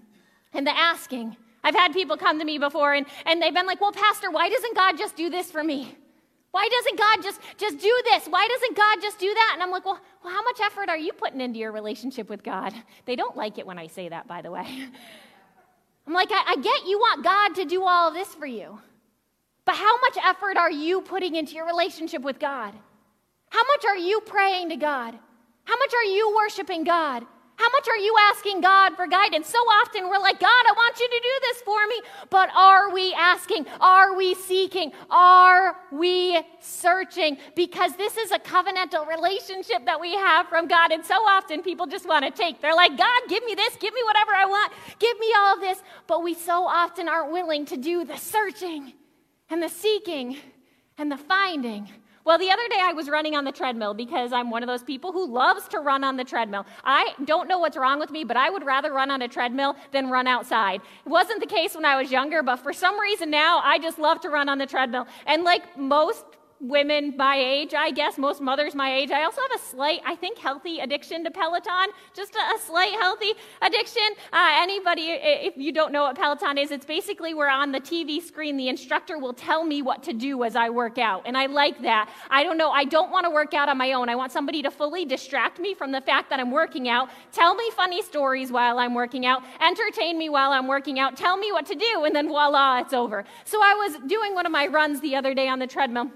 and 0.54 0.66
the 0.66 0.78
asking. 0.78 1.38
I've 1.64 1.76
had 1.76 1.94
people 1.94 2.18
come 2.18 2.40
to 2.40 2.46
me 2.46 2.58
before 2.58 2.94
and, 2.94 3.06
and 3.26 3.42
they've 3.42 3.54
been 3.54 3.66
like, 3.66 3.82
well, 3.82 3.92
Pastor, 3.92 4.32
why 4.32 4.50
doesn't 4.50 4.76
God 4.76 4.98
just 4.98 5.16
do 5.16 5.30
this 5.30 5.52
for 5.52 5.64
me? 5.64 5.96
Why 6.52 6.68
doesn't 6.68 6.98
God 6.98 7.22
just, 7.22 7.42
just 7.58 7.78
do 7.78 8.02
this? 8.06 8.26
Why 8.28 8.48
doesn't 8.48 8.76
God 8.76 8.98
just 9.02 9.20
do 9.20 9.32
that? 9.32 9.52
And 9.54 9.62
I'm 9.62 9.70
like, 9.70 9.86
well, 9.86 10.00
well, 10.24 10.34
how 10.34 10.42
much 10.44 10.60
effort 10.62 10.90
are 10.90 10.98
you 10.98 11.14
putting 11.14 11.42
into 11.42 11.60
your 11.60 11.72
relationship 11.72 12.30
with 12.30 12.44
God? 12.44 12.74
They 13.06 13.16
don't 13.16 13.38
like 13.38 13.60
it 13.60 13.68
when 13.68 13.78
I 13.78 13.88
say 13.88 14.10
that, 14.10 14.28
by 14.28 14.42
the 14.42 14.50
way. 14.50 14.66
I'm 16.08 16.14
like, 16.14 16.32
I, 16.32 16.44
I 16.48 16.56
get 16.56 16.88
you 16.88 16.98
want 16.98 17.24
God 17.24 17.56
to 17.56 17.66
do 17.66 17.84
all 17.84 18.08
of 18.08 18.16
this 18.16 18.34
for 18.34 18.48
you, 18.48 18.80
but 19.64 19.76
how 19.76 20.00
much 20.02 20.18
effort 20.24 20.58
are 20.58 20.72
you 20.72 21.02
putting 21.02 21.36
into 21.36 21.54
your 21.54 21.68
relationship 21.68 22.24
with 22.24 22.40
God? 22.40 22.74
How 23.50 23.64
much 23.64 23.86
are 23.86 23.98
you 23.98 24.20
praying 24.22 24.70
to 24.70 24.76
God? 24.76 25.14
How 25.66 25.78
much 25.78 25.94
are 25.94 26.06
you 26.06 26.36
worshiping 26.36 26.84
God? 26.84 27.26
How 27.60 27.68
much 27.72 27.90
are 27.90 27.98
you 27.98 28.16
asking 28.32 28.62
God 28.62 28.96
for 28.96 29.06
guidance? 29.06 29.50
So 29.50 29.58
often 29.58 30.08
we're 30.10 30.18
like, 30.18 30.40
God, 30.40 30.48
I 30.48 30.72
want 30.78 30.98
you 30.98 31.10
to 31.10 31.20
do 31.22 31.40
this 31.42 31.62
for 31.64 31.86
me. 31.88 31.96
But 32.30 32.50
are 32.56 32.90
we 32.90 33.14
asking? 33.14 33.66
Are 33.82 34.16
we 34.16 34.34
seeking? 34.34 34.94
Are 35.10 35.76
we 35.92 36.42
searching? 36.62 37.38
Because 37.58 37.98
this 37.98 38.16
is 38.16 38.32
a 38.32 38.40
covenantal 38.40 39.06
relationship 39.06 39.86
that 39.88 40.00
we 40.00 40.16
have 40.16 40.48
from 40.48 40.70
God. 40.70 40.94
And 40.94 41.06
so 41.06 41.16
often 41.16 41.62
people 41.62 41.86
just 41.86 42.08
want 42.08 42.24
to 42.24 42.32
take. 42.32 42.62
They're 42.62 42.74
like, 42.74 42.98
God, 42.98 43.22
give 43.28 43.44
me 43.44 43.56
this, 43.56 43.76
give 43.76 43.94
me 43.94 44.04
whatever 44.06 44.32
I 44.32 44.46
want, 44.46 44.72
give 44.98 45.20
me 45.20 45.28
all 45.38 45.56
of 45.56 45.60
this. 45.60 45.84
But 46.08 46.24
we 46.24 46.36
so 46.36 46.66
often 46.66 47.10
aren't 47.10 47.34
willing 47.34 47.66
to 47.66 47.76
do 47.76 48.06
the 48.06 48.16
searching 48.16 48.94
and 49.50 49.62
the 49.62 49.68
seeking 49.68 50.38
and 50.98 51.12
the 51.12 51.18
finding 51.18 51.90
well, 52.30 52.38
the 52.38 52.52
other 52.52 52.68
day 52.70 52.78
I 52.80 52.94
was 52.94 53.10
running 53.10 53.36
on 53.36 53.44
the 53.44 53.52
treadmill 53.52 53.96
because 53.96 54.32
I'm 54.32 54.52
one 54.52 54.62
of 54.62 54.68
those 54.68 54.84
people 54.84 55.12
who 55.12 55.26
loves 55.26 55.68
to 55.70 55.80
run 55.80 56.04
on 56.04 56.16
the 56.16 56.24
treadmill. 56.24 56.64
I 56.84 57.16
don't 57.26 57.48
know 57.48 57.58
what's 57.58 57.76
wrong 57.76 58.00
with 58.00 58.12
me, 58.12 58.24
but 58.24 58.38
I 58.38 58.52
would 58.52 58.64
rather 58.64 58.94
run 58.94 59.10
on 59.10 59.24
a 59.24 59.28
treadmill 59.28 59.76
than 59.92 60.12
run 60.12 60.28
outside. 60.28 60.82
It 61.08 61.10
wasn't 61.10 61.40
the 61.40 61.48
case 61.48 61.74
when 61.74 61.86
I 61.86 62.00
was 62.00 62.12
younger, 62.12 62.44
but 62.44 62.58
for 62.58 62.72
some 62.72 63.00
reason 63.00 63.32
now 63.32 63.62
I 63.64 63.80
just 63.80 63.98
love 63.98 64.22
to 64.22 64.30
run 64.30 64.48
on 64.48 64.60
the 64.60 64.68
treadmill. 64.68 65.08
And 65.26 65.44
like 65.44 65.76
most 65.76 66.24
women 66.62 67.16
my 67.16 67.38
age, 67.38 67.74
I 67.74 67.92
guess, 67.92 68.18
most 68.18 68.42
mothers 68.42 68.76
my 68.76 68.94
age. 68.94 69.12
I 69.12 69.24
also 69.24 69.42
have 69.42 69.62
a 69.62 69.64
slight, 69.64 70.02
I 70.06 70.16
think, 70.16 70.38
healthy 70.38 70.80
addiction 70.80 71.24
to 71.24 71.32
Peloton, 71.32 71.90
just 72.14 72.36
a, 72.36 72.40
a 72.40 72.60
slight 72.60 72.92
healthy 72.94 73.34
addiction. 73.62 74.04
Uh, 74.34 74.50
anybody, 74.56 75.12
if 75.12 75.56
you 75.56 75.72
don't 75.72 75.94
know 75.94 76.04
what 76.04 76.18
Peloton 76.18 76.58
is, 76.58 76.72
it's 76.72 76.86
basically 76.86 77.34
where 77.34 77.50
on 77.50 77.72
the 77.72 77.80
TV 77.80 78.22
screen 78.22 78.58
the 78.58 78.68
instructor 78.68 79.18
will 79.18 79.34
tell 79.34 79.64
me 79.64 79.82
what 79.82 80.04
to 80.04 80.14
do 80.14 80.44
as 80.44 80.56
I 80.56 80.70
work 80.70 80.98
out. 80.98 81.24
And 81.26 81.38
I 81.38 81.46
like 81.46 81.82
that. 81.82 82.10
I 82.30 82.44
don't 82.44 82.58
know, 82.58 82.72
I 82.72 82.84
don't 82.84 83.12
want 83.12 83.26
to 83.26 83.30
work 83.30 83.54
out 83.54 83.70
on 83.70 83.78
my 83.78 83.94
own. 83.94 84.10
I 84.10 84.16
want 84.16 84.32
somebody 84.32 84.62
to 84.64 84.72
fully 84.72 85.06
distract 85.06 85.60
me 85.60 85.74
from 85.74 85.92
the 85.92 86.02
fact 86.02 86.30
that 86.30 86.40
I'm 86.40 86.52
working 86.52 86.90
out, 86.90 87.10
tell 87.32 87.56
me 87.56 87.72
funny 87.72 88.02
stories 88.02 88.52
while 88.52 88.80
I'm 88.80 88.94
working 88.94 89.26
out, 89.26 89.44
entertain 89.62 90.18
me 90.18 90.30
while 90.30 90.52
I'm 90.52 90.68
working 90.68 91.00
out, 91.00 91.16
tell 91.16 91.38
me 91.38 91.52
what 91.52 91.66
to 91.68 91.76
do, 91.76 92.04
and 92.04 92.16
then 92.16 92.28
voila, 92.28 92.80
it's 92.80 92.94
over. 92.94 93.24
So 93.46 93.62
I 93.62 93.74
was 93.76 93.98
doing 94.08 94.34
one 94.34 94.46
of 94.46 94.52
my 94.52 94.68
runs 94.68 95.00
the 95.00 95.16
other 95.16 95.34
day 95.34 95.48
on 95.48 95.60
the 95.60 95.68
treadmill. 95.68 96.12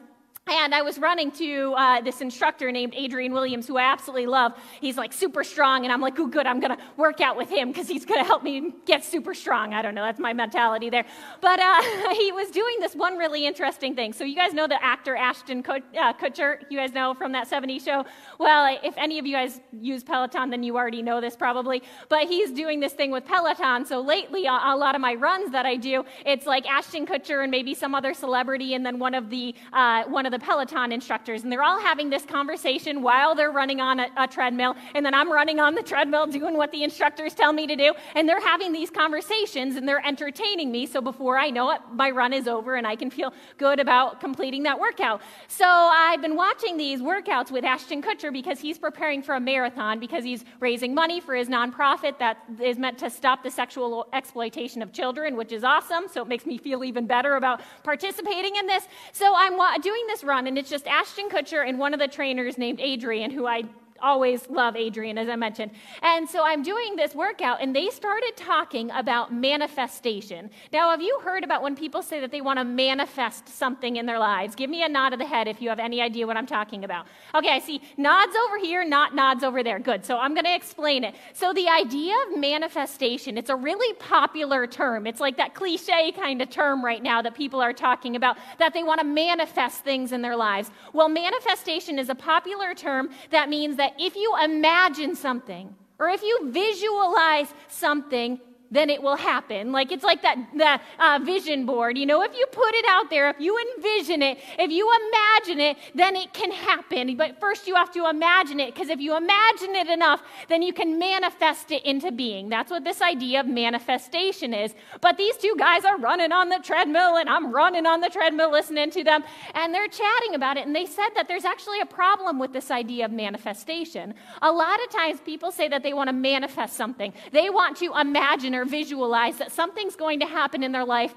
And 0.45 0.75
I 0.75 0.81
was 0.81 0.99
running 0.99 1.31
to 1.31 1.73
uh, 1.77 2.01
this 2.01 2.19
instructor 2.19 2.69
named 2.69 2.93
Adrian 2.97 3.31
Williams, 3.31 3.65
who 3.65 3.77
I 3.77 3.83
absolutely 3.83 4.25
love. 4.25 4.51
He's 4.81 4.97
like 4.97 5.13
super 5.13 5.41
strong, 5.41 5.85
and 5.85 5.93
I'm 5.93 6.01
like, 6.01 6.19
oh, 6.19 6.27
good, 6.27 6.45
I'm 6.45 6.59
to 6.77 6.83
work 6.97 7.21
out 7.21 7.37
with 7.37 7.49
him 7.49 7.69
because 7.69 7.87
he's 7.87 8.03
to 8.19 8.25
help 8.25 8.43
me 8.43 8.73
get 8.85 9.05
super 9.05 9.33
strong. 9.33 9.73
I 9.73 9.81
don't 9.81 9.95
know, 9.95 10.03
that's 10.03 10.19
my 10.19 10.33
mentality 10.33 10.89
there. 10.89 11.05
But 11.39 11.61
uh, 11.61 11.81
he 12.13 12.33
was 12.33 12.51
doing 12.51 12.75
this 12.81 12.93
one 12.93 13.17
really 13.17 13.45
interesting 13.47 13.95
thing. 13.95 14.11
So, 14.11 14.25
you 14.25 14.35
guys 14.35 14.53
know 14.53 14.67
the 14.67 14.83
actor 14.83 15.15
Ashton 15.15 15.63
uh, 15.65 16.11
Kutcher, 16.13 16.57
you 16.69 16.77
guys 16.77 16.91
know 16.91 17.13
from 17.13 17.31
that 17.31 17.49
70s 17.49 17.85
show? 17.85 18.05
Well, 18.37 18.77
if 18.83 18.95
any 18.97 19.19
of 19.19 19.25
you 19.25 19.33
guys 19.33 19.61
use 19.79 20.03
Peloton, 20.03 20.49
then 20.49 20.61
you 20.61 20.75
already 20.75 21.01
know 21.01 21.21
this 21.21 21.37
probably. 21.37 21.83
But 22.09 22.27
he's 22.27 22.51
doing 22.51 22.81
this 22.81 22.91
thing 22.91 23.11
with 23.11 23.23
Peloton. 23.23 23.85
So, 23.85 24.01
lately, 24.01 24.45
a 24.45 24.75
lot 24.75 24.93
of 24.93 24.99
my 24.99 25.13
runs 25.13 25.53
that 25.53 25.65
I 25.65 25.77
do, 25.77 26.03
it's 26.25 26.45
like 26.45 26.69
Ashton 26.69 27.05
Kutcher 27.05 27.43
and 27.43 27.49
maybe 27.49 27.73
some 27.73 27.95
other 27.95 28.13
celebrity, 28.13 28.73
and 28.73 28.85
then 28.85 28.99
one 28.99 29.15
of 29.15 29.29
the, 29.29 29.55
uh, 29.71 30.03
one 30.03 30.25
of 30.25 30.32
the 30.33 30.39
Peloton 30.39 30.91
instructors, 30.91 31.43
and 31.43 31.51
they're 31.51 31.63
all 31.63 31.79
having 31.79 32.09
this 32.09 32.25
conversation 32.25 33.01
while 33.01 33.35
they're 33.35 33.51
running 33.51 33.79
on 33.79 33.99
a, 33.99 34.07
a, 34.17 34.27
treadmill, 34.27 34.75
and 34.95 35.05
then 35.05 35.13
I'm 35.13 35.31
running 35.31 35.59
on 35.59 35.75
the 35.75 35.83
treadmill 35.83 36.27
doing 36.27 36.57
what 36.57 36.71
the 36.71 36.83
instructors 36.83 37.33
tell 37.33 37.53
me 37.53 37.67
to 37.67 37.75
do, 37.75 37.93
and 38.15 38.27
they're 38.27 38.41
having 38.41 38.73
these 38.73 38.89
conversations 38.89 39.75
and 39.75 39.87
they're 39.87 40.05
entertaining 40.05 40.71
me. 40.71 40.85
So 40.85 41.01
before 41.01 41.37
I 41.37 41.49
know 41.49 41.71
it, 41.71 41.81
my 41.93 42.09
run 42.09 42.33
is 42.33 42.47
over 42.47 42.75
and 42.75 42.87
I 42.87 42.95
can 42.95 43.09
feel 43.09 43.33
good 43.57 43.79
about 43.79 44.19
completing 44.19 44.63
that 44.63 44.79
workout. 44.79 45.21
So 45.47 45.65
I've 45.65 46.21
been 46.21 46.35
watching 46.35 46.77
these 46.77 46.99
workouts 46.99 47.51
with 47.51 47.63
Ashton 47.63 48.01
Kutcher 48.01 48.33
because 48.33 48.59
he's 48.59 48.77
preparing 48.77 49.21
for 49.21 49.35
a 49.35 49.39
marathon 49.39 49.99
because 49.99 50.23
he's 50.23 50.43
raising 50.59 50.95
money 50.95 51.19
for 51.19 51.35
his 51.35 51.47
nonprofit 51.47 52.17
that 52.17 52.37
is 52.61 52.79
meant 52.79 52.97
to 52.99 53.09
stop 53.09 53.43
the 53.43 53.51
sexual 53.51 54.07
exploitation 54.13 54.81
of 54.81 54.91
children, 54.91 55.35
which 55.35 55.51
is 55.51 55.63
awesome. 55.63 56.07
So 56.11 56.23
it 56.23 56.27
makes 56.27 56.45
me 56.45 56.57
feel 56.57 56.83
even 56.83 57.05
better 57.05 57.35
about 57.35 57.61
participating 57.83 58.55
in 58.55 58.65
this. 58.65 58.87
So 59.11 59.33
I'm 59.35 59.53
doing 59.81 60.03
this 60.07 60.22
run, 60.23 60.47
and 60.47 60.57
it's 60.57 60.69
just 60.69 60.87
Ashton 60.87 61.29
Kutcher 61.29 61.67
and 61.67 61.77
one 61.77 61.93
of 61.93 61.99
the 61.99 62.07
trainers 62.07 62.57
named 62.57 62.79
Adrian, 62.81 63.31
who 63.31 63.45
I 63.45 63.63
always 64.03 64.47
love 64.49 64.75
Adrian, 64.75 65.17
as 65.17 65.29
I 65.29 65.35
mentioned. 65.35 65.71
And 66.01 66.29
so 66.29 66.43
I'm 66.43 66.61
doing 66.61 66.95
this 66.95 67.15
workout, 67.15 67.61
and 67.61 67.75
they 67.75 67.89
started 67.89 68.33
talking 68.35 68.91
about 68.91 69.33
manifestation. 69.33 70.51
Now, 70.71 70.91
have 70.91 71.01
you 71.01 71.19
heard 71.23 71.43
about 71.43 71.63
when 71.63 71.75
people 71.75 72.03
say 72.03 72.19
that 72.19 72.29
they 72.29 72.41
want 72.41 72.59
to 72.59 72.65
manifest 72.65 73.47
something 73.47 73.95
in 73.95 74.05
their 74.05 74.19
lives? 74.19 74.55
Give 74.55 74.69
me 74.69 74.83
a 74.83 74.89
nod 74.89 75.13
of 75.13 75.19
the 75.19 75.25
head 75.25 75.47
if 75.47 75.61
you 75.61 75.69
have 75.69 75.79
any 75.79 76.01
idea 76.01 76.27
what 76.27 76.37
I'm 76.37 76.45
talking 76.45 76.83
about. 76.83 77.07
Okay, 77.33 77.49
I 77.49 77.59
see 77.59 77.81
nods 77.97 78.35
over 78.35 78.57
here, 78.57 78.85
not 78.85 79.15
nods 79.15 79.43
over 79.43 79.63
there. 79.63 79.79
Good. 79.79 80.05
So 80.05 80.17
I'm 80.17 80.33
going 80.33 80.45
to 80.45 80.55
explain 80.55 81.03
it. 81.03 81.15
So 81.33 81.53
the 81.53 81.69
idea 81.69 82.13
of 82.27 82.37
manifestation, 82.37 83.37
it's 83.37 83.49
a 83.49 83.55
really 83.55 83.95
popular 83.95 84.67
term. 84.67 85.07
It's 85.07 85.21
like 85.21 85.37
that 85.37 85.53
cliche 85.53 86.11
kind 86.11 86.41
of 86.41 86.49
term 86.49 86.83
right 86.83 87.01
now 87.01 87.21
that 87.21 87.33
people 87.33 87.61
are 87.61 87.73
talking 87.73 88.15
about, 88.17 88.37
that 88.59 88.73
they 88.73 88.83
want 88.83 88.99
to 88.99 89.05
manifest 89.05 89.83
things 89.83 90.11
in 90.11 90.21
their 90.21 90.35
lives. 90.35 90.69
Well, 90.91 91.07
manifestation 91.07 91.97
is 91.97 92.09
a 92.09 92.15
popular 92.15 92.73
term 92.73 93.09
that 93.29 93.47
means 93.49 93.77
that 93.77 93.92
if 93.99 94.15
you 94.15 94.35
imagine 94.43 95.15
something 95.15 95.75
or 95.99 96.09
if 96.09 96.21
you 96.21 96.51
visualize 96.51 97.53
something, 97.67 98.39
then 98.73 98.89
it 98.89 99.01
will 99.01 99.15
happen. 99.15 99.71
Like 99.71 99.91
it's 99.91 100.03
like 100.03 100.23
that, 100.23 100.37
that 100.55 100.81
uh, 100.99 101.19
vision 101.23 101.65
board. 101.65 101.97
You 101.97 102.07
know, 102.07 102.23
if 102.23 102.35
you 102.35 102.45
put 102.47 102.73
it 102.73 102.85
out 102.89 103.09
there, 103.09 103.29
if 103.29 103.39
you 103.39 103.57
envision 103.77 104.21
it, 104.23 104.39
if 104.57 104.71
you 104.71 104.89
imagine 105.07 105.59
it, 105.59 105.77
then 105.93 106.15
it 106.15 106.33
can 106.33 106.51
happen. 106.51 107.15
But 107.15 107.39
first 107.39 107.67
you 107.67 107.75
have 107.75 107.91
to 107.93 108.09
imagine 108.09 108.59
it 108.59 108.73
because 108.73 108.89
if 108.89 108.99
you 108.99 109.15
imagine 109.15 109.75
it 109.75 109.87
enough, 109.87 110.23
then 110.49 110.63
you 110.63 110.73
can 110.73 110.97
manifest 110.97 111.71
it 111.71 111.85
into 111.85 112.11
being. 112.11 112.49
That's 112.49 112.71
what 112.71 112.83
this 112.83 113.01
idea 113.01 113.41
of 113.41 113.47
manifestation 113.47 114.53
is. 114.53 114.73
But 115.01 115.17
these 115.17 115.37
two 115.37 115.55
guys 115.57 115.85
are 115.85 115.97
running 115.99 116.31
on 116.31 116.49
the 116.49 116.59
treadmill 116.63 117.17
and 117.17 117.29
I'm 117.29 117.51
running 117.53 117.85
on 117.85 118.01
the 118.01 118.09
treadmill 118.09 118.51
listening 118.51 118.89
to 118.91 119.03
them 119.03 119.23
and 119.53 119.73
they're 119.73 119.87
chatting 119.87 120.33
about 120.33 120.57
it. 120.57 120.65
And 120.65 120.75
they 120.75 120.87
said 120.87 121.09
that 121.15 121.27
there's 121.27 121.45
actually 121.45 121.79
a 121.81 121.85
problem 121.85 122.39
with 122.39 122.53
this 122.53 122.71
idea 122.71 123.05
of 123.05 123.11
manifestation. 123.11 124.15
A 124.41 124.51
lot 124.51 124.83
of 124.83 124.89
times 124.89 125.19
people 125.19 125.51
say 125.51 125.67
that 125.67 125.83
they 125.83 125.93
want 125.93 126.07
to 126.07 126.13
manifest 126.13 126.75
something, 126.75 127.13
they 127.31 127.51
want 127.51 127.77
to 127.77 127.93
imagine 127.99 128.55
or 128.55 128.62
or 128.63 128.65
visualize 128.65 129.37
that 129.37 129.51
something's 129.51 129.95
going 129.95 130.19
to 130.21 130.25
happen 130.25 130.63
in 130.63 130.71
their 130.71 130.85
life, 130.85 131.13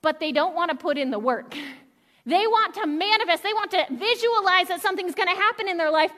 but 0.00 0.20
they 0.20 0.32
don't 0.32 0.54
want 0.54 0.70
to 0.70 0.76
put 0.76 0.96
in 0.96 1.10
the 1.10 1.18
work. 1.18 1.54
They 2.26 2.46
want 2.46 2.74
to 2.74 2.86
manifest, 2.86 3.42
they 3.42 3.54
want 3.54 3.70
to 3.70 3.86
visualize 3.90 4.68
that 4.68 4.82
something's 4.82 5.14
going 5.14 5.34
to 5.34 5.34
happen 5.34 5.66
in 5.66 5.78
their 5.78 5.90
life, 5.90 6.12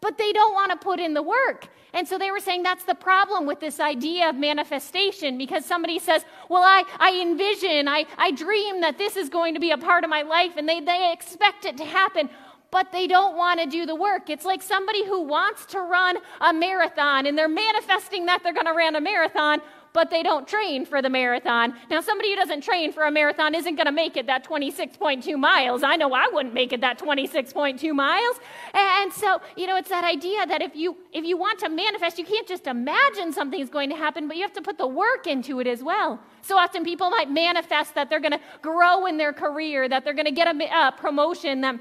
but 0.00 0.16
they 0.16 0.32
don't 0.32 0.54
want 0.54 0.70
to 0.70 0.76
put 0.76 1.00
in 1.00 1.12
the 1.12 1.24
work. 1.24 1.66
And 1.92 2.06
so 2.06 2.18
they 2.18 2.30
were 2.30 2.38
saying 2.38 2.62
that's 2.62 2.84
the 2.84 2.94
problem 2.94 3.46
with 3.46 3.58
this 3.58 3.80
idea 3.80 4.28
of 4.28 4.36
manifestation 4.36 5.36
because 5.36 5.64
somebody 5.64 5.98
says, 5.98 6.24
Well, 6.48 6.62
I, 6.62 6.84
I 7.00 7.20
envision, 7.20 7.88
I, 7.88 8.06
I 8.16 8.30
dream 8.30 8.80
that 8.82 8.96
this 8.96 9.16
is 9.16 9.28
going 9.28 9.54
to 9.54 9.60
be 9.60 9.72
a 9.72 9.78
part 9.78 10.04
of 10.04 10.10
my 10.10 10.22
life, 10.22 10.52
and 10.56 10.68
they, 10.68 10.78
they 10.78 11.12
expect 11.12 11.64
it 11.64 11.76
to 11.78 11.84
happen 11.84 12.30
but 12.70 12.92
they 12.92 13.06
don't 13.06 13.36
want 13.36 13.60
to 13.60 13.66
do 13.66 13.86
the 13.86 13.94
work. 13.94 14.28
It's 14.28 14.44
like 14.44 14.62
somebody 14.62 15.04
who 15.04 15.22
wants 15.22 15.66
to 15.66 15.80
run 15.80 16.18
a 16.40 16.52
marathon 16.52 17.26
and 17.26 17.36
they're 17.36 17.48
manifesting 17.48 18.26
that 18.26 18.42
they're 18.42 18.52
going 18.52 18.66
to 18.66 18.72
run 18.72 18.96
a 18.96 19.00
marathon, 19.00 19.60
but 19.96 20.10
they 20.10 20.22
don't 20.22 20.46
train 20.46 20.84
for 20.84 21.00
the 21.00 21.08
marathon. 21.08 21.72
Now, 21.88 22.02
somebody 22.02 22.28
who 22.28 22.36
doesn't 22.36 22.60
train 22.60 22.92
for 22.92 23.04
a 23.04 23.10
marathon 23.10 23.54
isn't 23.54 23.76
going 23.76 23.86
to 23.86 23.92
make 23.92 24.18
it 24.18 24.26
that 24.26 24.44
26.2 24.44 25.38
miles. 25.38 25.82
I 25.82 25.96
know 25.96 26.12
I 26.12 26.28
wouldn't 26.30 26.52
make 26.52 26.74
it 26.74 26.82
that 26.82 26.98
26.2 26.98 27.94
miles. 27.94 28.36
And 28.74 29.10
so, 29.10 29.40
you 29.56 29.66
know, 29.66 29.78
it's 29.78 29.88
that 29.88 30.04
idea 30.04 30.44
that 30.44 30.60
if 30.60 30.76
you 30.76 30.98
if 31.14 31.24
you 31.24 31.38
want 31.38 31.60
to 31.60 31.70
manifest, 31.70 32.18
you 32.18 32.26
can't 32.26 32.46
just 32.46 32.66
imagine 32.66 33.32
something 33.32 33.58
is 33.58 33.70
going 33.70 33.88
to 33.88 33.96
happen, 33.96 34.28
but 34.28 34.36
you 34.36 34.42
have 34.42 34.52
to 34.52 34.60
put 34.60 34.76
the 34.76 34.86
work 34.86 35.26
into 35.26 35.60
it 35.60 35.66
as 35.66 35.82
well. 35.82 36.20
So 36.42 36.58
often 36.58 36.84
people 36.84 37.08
might 37.08 37.30
manifest 37.30 37.94
that 37.94 38.10
they're 38.10 38.20
going 38.20 38.32
to 38.32 38.40
grow 38.60 39.06
in 39.06 39.16
their 39.16 39.32
career, 39.32 39.88
that 39.88 40.04
they're 40.04 40.12
going 40.12 40.26
to 40.26 40.38
get 40.42 40.46
a, 40.54 40.88
a 40.88 40.92
promotion, 40.92 41.62
that 41.62 41.76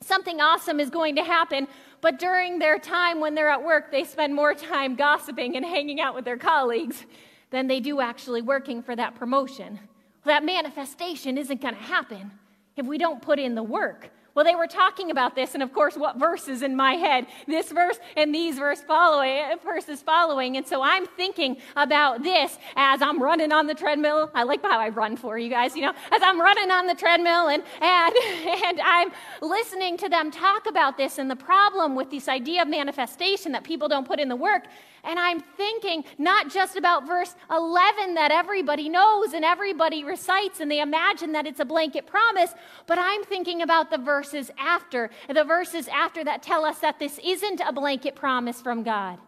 something 0.00 0.40
awesome 0.40 0.80
is 0.80 0.88
going 0.88 1.16
to 1.16 1.22
happen. 1.22 1.68
But 2.00 2.18
during 2.18 2.60
their 2.60 2.78
time 2.78 3.20
when 3.20 3.34
they're 3.34 3.50
at 3.50 3.62
work, 3.62 3.90
they 3.90 4.04
spend 4.04 4.34
more 4.34 4.54
time 4.54 4.96
gossiping 4.96 5.54
and 5.54 5.66
hanging 5.66 6.00
out 6.00 6.14
with 6.14 6.24
their 6.24 6.38
colleagues 6.38 7.04
than 7.50 7.66
they 7.66 7.80
do 7.80 8.00
actually 8.00 8.42
working 8.42 8.82
for 8.82 8.94
that 8.96 9.14
promotion. 9.14 9.78
Well, 10.24 10.34
that 10.34 10.44
manifestation 10.44 11.38
isn't 11.38 11.60
going 11.60 11.74
to 11.74 11.80
happen 11.80 12.30
if 12.76 12.86
we 12.86 12.98
don't 12.98 13.22
put 13.22 13.38
in 13.38 13.54
the 13.54 13.62
work. 13.62 14.10
Well, 14.38 14.44
they 14.44 14.54
were 14.54 14.68
talking 14.68 15.10
about 15.10 15.34
this, 15.34 15.54
and 15.54 15.64
of 15.64 15.72
course, 15.72 15.96
what 15.96 16.16
verse 16.16 16.46
is 16.46 16.62
in 16.62 16.76
my 16.76 16.92
head? 16.92 17.26
This 17.48 17.72
verse 17.72 17.98
and 18.16 18.32
these 18.32 18.56
verse 18.56 18.80
following, 18.80 19.42
verses 19.64 20.00
following. 20.00 20.56
And 20.56 20.64
so 20.64 20.80
I'm 20.80 21.06
thinking 21.06 21.56
about 21.74 22.22
this 22.22 22.56
as 22.76 23.02
I'm 23.02 23.20
running 23.20 23.50
on 23.50 23.66
the 23.66 23.74
treadmill. 23.74 24.30
I 24.36 24.44
like 24.44 24.62
how 24.62 24.78
I 24.78 24.90
run 24.90 25.16
for 25.16 25.40
you 25.40 25.50
guys, 25.50 25.74
you 25.74 25.82
know, 25.82 25.92
as 26.12 26.22
I'm 26.22 26.40
running 26.40 26.70
on 26.70 26.86
the 26.86 26.94
treadmill 26.94 27.48
and, 27.48 27.64
and, 27.80 28.14
and 28.64 28.80
I'm 28.80 29.10
listening 29.42 29.96
to 29.96 30.08
them 30.08 30.30
talk 30.30 30.66
about 30.66 30.96
this 30.96 31.18
and 31.18 31.28
the 31.28 31.34
problem 31.34 31.96
with 31.96 32.12
this 32.12 32.28
idea 32.28 32.62
of 32.62 32.68
manifestation 32.68 33.50
that 33.50 33.64
people 33.64 33.88
don't 33.88 34.06
put 34.06 34.20
in 34.20 34.28
the 34.28 34.36
work. 34.36 34.66
And 35.04 35.18
I'm 35.18 35.40
thinking 35.40 36.04
not 36.18 36.50
just 36.50 36.76
about 36.76 37.06
verse 37.06 37.34
11 37.50 38.14
that 38.14 38.30
everybody 38.30 38.88
knows 38.88 39.32
and 39.32 39.44
everybody 39.44 40.04
recites 40.04 40.60
and 40.60 40.70
they 40.70 40.80
imagine 40.80 41.32
that 41.32 41.46
it's 41.46 41.60
a 41.60 41.64
blanket 41.64 42.06
promise, 42.06 42.52
but 42.86 42.98
I'm 42.98 43.24
thinking 43.24 43.62
about 43.62 43.90
the 43.90 43.98
verses 44.30 44.50
after, 44.58 45.10
the 45.32 45.44
verses 45.44 45.88
after 45.88 46.22
that 46.24 46.42
tell 46.42 46.64
us 46.64 46.78
that 46.80 46.98
this 46.98 47.18
isn't 47.24 47.60
a 47.66 47.72
blanket 47.72 48.14
promise 48.14 48.60
from 48.60 48.82
God. 48.82 49.18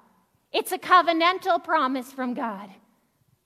It's 0.52 0.72
a 0.72 0.78
covenantal 0.78 1.62
promise 1.62 2.12
from 2.12 2.34
God 2.34 2.68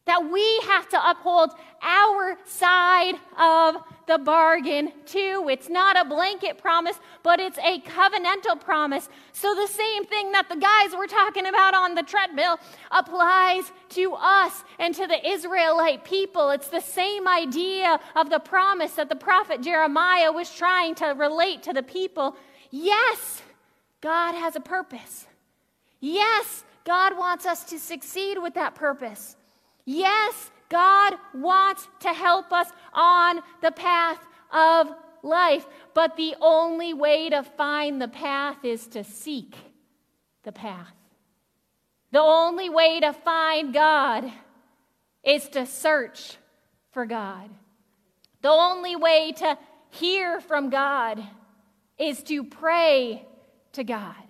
that 0.07 0.31
we 0.31 0.61
have 0.67 0.89
to 0.91 1.11
uphold 1.11 1.51
our 1.83 2.37
side 2.45 3.15
of 3.39 3.77
the 4.07 4.19
bargain 4.19 4.93
too. 5.07 5.47
It's 5.51 5.71
not 5.71 5.99
a 5.99 6.05
blanket 6.05 6.59
promise, 6.59 6.99
but 7.23 7.41
it's 7.41 7.59
a 7.59 7.81
covenantal 7.81 8.61
promise. 8.61 9.09
So 9.33 9.55
the 9.55 9.67
same 9.67 10.05
thing 10.05 10.33
that 10.33 10.49
the 10.49 10.57
guys 10.57 10.95
were 10.97 11.07
talking 11.07 11.47
about 11.47 11.75
on 11.75 11.95
the 11.95 12.03
treadmill 12.03 12.59
applies 12.91 13.73
to 13.91 14.15
us 14.15 14.63
and 14.79 14.95
to 14.95 15.07
the 15.07 15.27
Israelite 15.27 16.05
people. 16.05 16.51
It's 16.51 16.69
the 16.69 16.81
same 16.81 17.27
idea 17.27 17.99
of 18.15 18.29
the 18.29 18.41
promise 18.41 18.93
that 18.93 19.09
the 19.09 19.17
prophet 19.17 19.63
Jeremiah 19.63 20.33
was 20.33 20.55
trying 20.55 20.95
to 20.97 21.07
relate 21.07 21.63
to 21.63 21.73
the 21.73 21.83
people. 21.83 22.37
Yes, 22.71 23.43
God 24.03 24.35
has 24.35 24.55
a 24.55 24.61
purpose. 24.61 25.27
Yes, 26.01 26.65
God 26.85 27.17
wants 27.17 27.47
us 27.47 27.65
to 27.65 27.79
succeed 27.79 28.37
with 28.39 28.53
that 28.55 28.75
purpose. 28.75 29.37
Yes, 29.85 30.51
God 30.69 31.15
wants 31.35 31.89
to 32.01 32.09
help 32.09 32.53
us 32.53 32.69
on 32.93 33.41
the 33.61 33.73
path 33.73 34.19
of 34.53 34.91
life. 35.23 35.67
but 35.95 36.17
the 36.17 36.35
only 36.41 36.93
way 36.93 37.31
to 37.31 37.43
find 37.43 38.01
the 38.01 38.09
path 38.09 38.65
is 38.65 38.87
to 38.89 39.03
seek 39.05 39.57
the 40.43 40.53
path. 40.53 40.95
The 42.11 42.21
only 42.21 42.69
way 42.69 43.01
to 43.01 43.13
find 43.13 43.73
God 43.73 44.31
is 45.25 45.49
to 45.51 45.67
search 45.67 46.37
for 46.93 47.07
God. 47.07 47.49
The 48.43 48.51
only 48.51 48.97
way 48.97 49.33
to 49.39 49.59
hear 49.91 50.41
from 50.41 50.69
God 50.69 51.23
is 51.99 52.23
to 52.25 52.45
pray 52.45 53.27
to 53.73 53.85
God. 53.85 54.24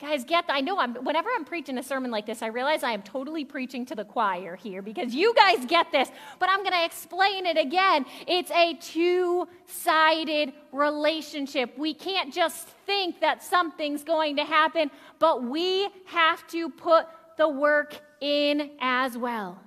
Guys, 0.00 0.24
get. 0.24 0.46
I 0.48 0.62
know 0.62 0.78
I'm, 0.78 0.94
whenever 0.94 1.28
I'm 1.36 1.44
preaching 1.44 1.76
a 1.76 1.82
sermon 1.82 2.10
like 2.10 2.24
this, 2.24 2.40
I 2.40 2.46
realize 2.46 2.82
I 2.82 2.92
am 2.92 3.02
totally 3.02 3.44
preaching 3.44 3.84
to 3.86 3.94
the 3.94 4.04
choir 4.04 4.56
here 4.56 4.80
because 4.80 5.14
you 5.14 5.34
guys 5.34 5.66
get 5.66 5.92
this, 5.92 6.08
but 6.38 6.48
I'm 6.48 6.60
going 6.60 6.72
to 6.72 6.84
explain 6.86 7.44
it 7.44 7.58
again. 7.58 8.06
It's 8.26 8.50
a 8.50 8.78
two 8.80 9.46
sided 9.66 10.54
relationship. 10.72 11.76
We 11.76 11.92
can't 11.92 12.32
just 12.32 12.66
think 12.86 13.20
that 13.20 13.42
something's 13.42 14.02
going 14.02 14.36
to 14.36 14.44
happen, 14.44 14.90
but 15.18 15.44
we 15.44 15.86
have 16.06 16.46
to 16.48 16.70
put 16.70 17.06
the 17.36 17.48
work 17.48 18.00
in 18.22 18.70
as 18.80 19.18
well. 19.18 19.60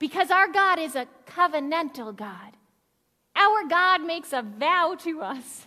Because 0.00 0.32
our 0.32 0.48
God 0.48 0.80
is 0.80 0.96
a 0.96 1.06
covenantal 1.26 2.16
God. 2.16 2.56
Our 3.36 3.68
God 3.68 4.02
makes 4.02 4.32
a 4.32 4.42
vow 4.42 4.96
to 5.00 5.22
us. 5.22 5.66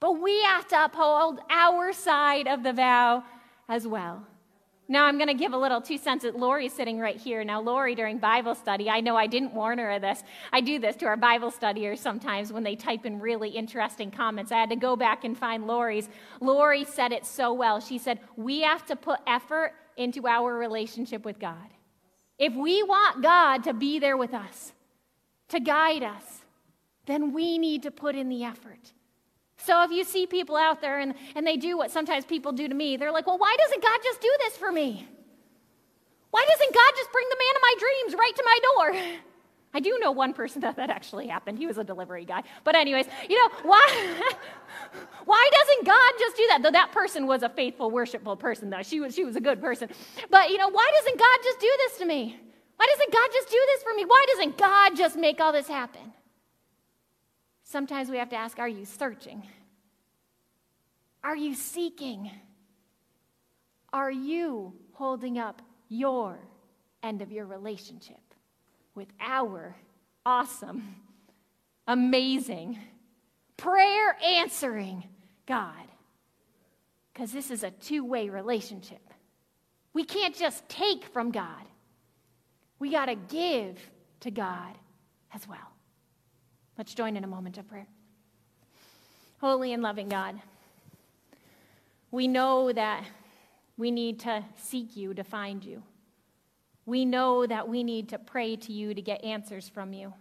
But 0.00 0.20
we 0.20 0.42
have 0.42 0.68
to 0.68 0.84
uphold 0.84 1.40
our 1.50 1.92
side 1.92 2.46
of 2.46 2.62
the 2.62 2.72
vow 2.72 3.24
as 3.68 3.86
well. 3.86 4.26
Now, 4.88 5.06
I'm 5.06 5.16
going 5.18 5.28
to 5.28 5.34
give 5.34 5.52
a 5.52 5.58
little 5.58 5.80
two 5.80 5.98
cents. 5.98 6.24
Lori's 6.34 6.72
sitting 6.72 7.00
right 7.00 7.16
here. 7.16 7.42
Now, 7.42 7.60
Lori, 7.60 7.96
during 7.96 8.18
Bible 8.18 8.54
study, 8.54 8.88
I 8.88 9.00
know 9.00 9.16
I 9.16 9.26
didn't 9.26 9.52
warn 9.52 9.78
her 9.78 9.90
of 9.90 10.02
this. 10.02 10.22
I 10.52 10.60
do 10.60 10.78
this 10.78 10.94
to 10.96 11.06
our 11.06 11.16
Bible 11.16 11.50
studiers 11.50 11.98
sometimes 11.98 12.52
when 12.52 12.62
they 12.62 12.76
type 12.76 13.04
in 13.04 13.18
really 13.18 13.48
interesting 13.48 14.12
comments. 14.12 14.52
I 14.52 14.60
had 14.60 14.70
to 14.70 14.76
go 14.76 14.94
back 14.94 15.24
and 15.24 15.36
find 15.36 15.66
Lori's. 15.66 16.08
Lori 16.40 16.84
said 16.84 17.10
it 17.10 17.26
so 17.26 17.52
well. 17.52 17.80
She 17.80 17.98
said, 17.98 18.20
We 18.36 18.60
have 18.60 18.86
to 18.86 18.94
put 18.94 19.18
effort 19.26 19.72
into 19.96 20.28
our 20.28 20.54
relationship 20.54 21.24
with 21.24 21.40
God. 21.40 21.56
If 22.38 22.54
we 22.54 22.82
want 22.84 23.22
God 23.22 23.64
to 23.64 23.74
be 23.74 23.98
there 23.98 24.16
with 24.16 24.34
us, 24.34 24.72
to 25.48 25.58
guide 25.58 26.04
us, 26.04 26.42
then 27.06 27.32
we 27.32 27.58
need 27.58 27.82
to 27.82 27.90
put 27.90 28.14
in 28.14 28.28
the 28.28 28.44
effort. 28.44 28.92
So 29.58 29.82
if 29.82 29.90
you 29.90 30.04
see 30.04 30.26
people 30.26 30.56
out 30.56 30.80
there 30.80 30.98
and, 30.98 31.14
and 31.34 31.46
they 31.46 31.56
do 31.56 31.76
what 31.76 31.90
sometimes 31.90 32.24
people 32.24 32.52
do 32.52 32.68
to 32.68 32.74
me, 32.74 32.96
they're 32.96 33.12
like, 33.12 33.26
well, 33.26 33.38
why 33.38 33.56
doesn't 33.58 33.82
God 33.82 34.00
just 34.02 34.20
do 34.20 34.30
this 34.40 34.56
for 34.56 34.70
me? 34.70 35.08
Why 36.30 36.46
doesn't 36.48 36.74
God 36.74 36.92
just 36.96 37.10
bring 37.12 37.26
the 37.30 37.36
man 37.38 37.56
of 37.56 37.62
my 37.62 37.74
dreams 37.78 38.14
right 38.18 38.36
to 38.36 38.42
my 38.44 38.58
door? 38.62 39.18
I 39.74 39.80
do 39.80 39.98
know 40.00 40.10
one 40.10 40.32
person 40.32 40.62
that 40.62 40.76
that 40.76 40.90
actually 40.90 41.26
happened. 41.26 41.58
He 41.58 41.66
was 41.66 41.78
a 41.78 41.84
delivery 41.84 42.24
guy. 42.24 42.42
But, 42.64 42.76
anyways, 42.76 43.06
you 43.28 43.36
know, 43.36 43.54
why, 43.62 43.86
why 45.24 45.50
doesn't 45.52 45.86
God 45.86 46.12
just 46.18 46.36
do 46.36 46.46
that? 46.48 46.62
Though 46.62 46.70
that 46.70 46.92
person 46.92 47.26
was 47.26 47.42
a 47.42 47.48
faithful, 47.48 47.90
worshipful 47.90 48.36
person, 48.36 48.70
though. 48.70 48.82
She 48.82 49.00
was, 49.00 49.14
she 49.14 49.24
was 49.24 49.36
a 49.36 49.40
good 49.40 49.60
person. 49.60 49.90
But, 50.30 50.50
you 50.50 50.56
know, 50.56 50.68
why 50.68 50.90
doesn't 50.98 51.18
God 51.18 51.38
just 51.44 51.60
do 51.60 51.70
this 51.78 51.98
to 51.98 52.06
me? 52.06 52.40
Why 52.76 52.86
doesn't 52.86 53.12
God 53.12 53.28
just 53.32 53.50
do 53.50 53.62
this 53.66 53.82
for 53.82 53.94
me? 53.94 54.04
Why 54.04 54.26
doesn't 54.34 54.58
God 54.58 54.96
just 54.96 55.16
make 55.16 55.40
all 55.40 55.52
this 55.52 55.68
happen? 55.68 56.12
Sometimes 57.76 58.08
we 58.08 58.16
have 58.16 58.30
to 58.30 58.36
ask 58.36 58.58
Are 58.58 58.66
you 58.66 58.86
searching? 58.86 59.42
Are 61.22 61.36
you 61.36 61.54
seeking? 61.54 62.30
Are 63.92 64.10
you 64.10 64.72
holding 64.92 65.38
up 65.38 65.60
your 65.90 66.38
end 67.02 67.20
of 67.20 67.30
your 67.30 67.44
relationship 67.44 68.22
with 68.94 69.08
our 69.20 69.76
awesome, 70.24 70.96
amazing, 71.86 72.78
prayer 73.58 74.16
answering 74.24 75.04
God? 75.44 75.86
Because 77.12 77.30
this 77.30 77.50
is 77.50 77.62
a 77.62 77.72
two 77.72 78.06
way 78.06 78.30
relationship. 78.30 79.12
We 79.92 80.04
can't 80.04 80.34
just 80.34 80.66
take 80.70 81.04
from 81.04 81.30
God, 81.30 81.66
we 82.78 82.90
got 82.90 83.06
to 83.06 83.16
give 83.16 83.78
to 84.20 84.30
God 84.30 84.72
as 85.34 85.46
well. 85.46 85.75
Let's 86.78 86.94
join 86.94 87.16
in 87.16 87.24
a 87.24 87.28
moment 87.28 87.56
of 87.58 87.66
prayer. 87.68 87.86
Holy 89.40 89.72
and 89.72 89.82
loving 89.82 90.08
God, 90.08 90.40
we 92.10 92.28
know 92.28 92.72
that 92.72 93.04
we 93.76 93.90
need 93.90 94.20
to 94.20 94.44
seek 94.56 94.96
you 94.96 95.14
to 95.14 95.24
find 95.24 95.64
you. 95.64 95.82
We 96.84 97.04
know 97.04 97.46
that 97.46 97.68
we 97.68 97.82
need 97.82 98.10
to 98.10 98.18
pray 98.18 98.56
to 98.56 98.72
you 98.72 98.94
to 98.94 99.02
get 99.02 99.24
answers 99.24 99.68
from 99.68 99.92
you. 99.92 100.14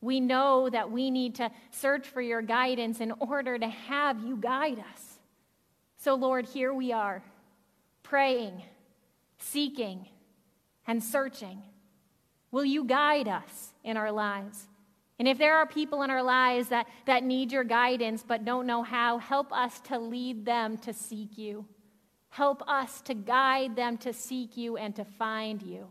We 0.00 0.20
know 0.20 0.68
that 0.68 0.90
we 0.90 1.10
need 1.10 1.36
to 1.36 1.50
search 1.70 2.06
for 2.06 2.20
your 2.20 2.42
guidance 2.42 3.00
in 3.00 3.12
order 3.18 3.58
to 3.58 3.66
have 3.66 4.22
you 4.22 4.36
guide 4.36 4.78
us. 4.78 5.18
So, 5.96 6.14
Lord, 6.14 6.46
here 6.46 6.72
we 6.72 6.92
are, 6.92 7.22
praying, 8.02 8.62
seeking, 9.38 10.06
and 10.86 11.02
searching. 11.02 11.62
Will 12.50 12.64
you 12.64 12.84
guide 12.84 13.26
us 13.26 13.72
in 13.82 13.96
our 13.96 14.12
lives? 14.12 14.66
And 15.18 15.26
if 15.26 15.38
there 15.38 15.56
are 15.56 15.66
people 15.66 16.02
in 16.02 16.10
our 16.10 16.22
lives 16.22 16.68
that, 16.68 16.86
that 17.06 17.24
need 17.24 17.50
your 17.50 17.64
guidance 17.64 18.24
but 18.26 18.44
don't 18.44 18.66
know 18.66 18.82
how, 18.82 19.18
help 19.18 19.52
us 19.52 19.80
to 19.80 19.98
lead 19.98 20.44
them 20.44 20.76
to 20.78 20.92
seek 20.92 21.38
you. 21.38 21.66
Help 22.28 22.62
us 22.68 23.00
to 23.02 23.14
guide 23.14 23.76
them 23.76 23.96
to 23.98 24.12
seek 24.12 24.56
you 24.56 24.76
and 24.76 24.94
to 24.96 25.04
find 25.04 25.62
you. 25.62 25.86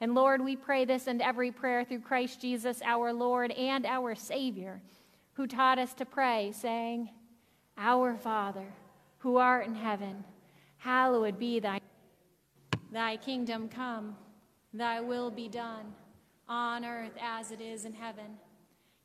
And 0.00 0.14
Lord, 0.14 0.42
we 0.42 0.56
pray 0.56 0.84
this 0.84 1.06
in 1.06 1.20
every 1.20 1.50
prayer 1.50 1.84
through 1.84 2.00
Christ 2.00 2.40
Jesus, 2.40 2.80
our 2.84 3.12
Lord 3.12 3.50
and 3.52 3.86
our 3.86 4.14
Savior, 4.14 4.82
who 5.34 5.46
taught 5.46 5.78
us 5.78 5.94
to 5.94 6.04
pray, 6.04 6.52
saying, 6.54 7.10
Our 7.78 8.16
Father, 8.16 8.66
who 9.18 9.36
art 9.36 9.66
in 9.66 9.74
heaven, 9.74 10.24
hallowed 10.78 11.38
be 11.38 11.60
thy 11.60 11.80
Thy 12.92 13.16
kingdom 13.18 13.68
come, 13.68 14.16
thy 14.74 15.00
will 15.00 15.30
be 15.30 15.48
done, 15.48 15.94
on 16.48 16.84
earth 16.84 17.16
as 17.20 17.52
it 17.52 17.60
is 17.60 17.84
in 17.84 17.92
heaven. 17.92 18.38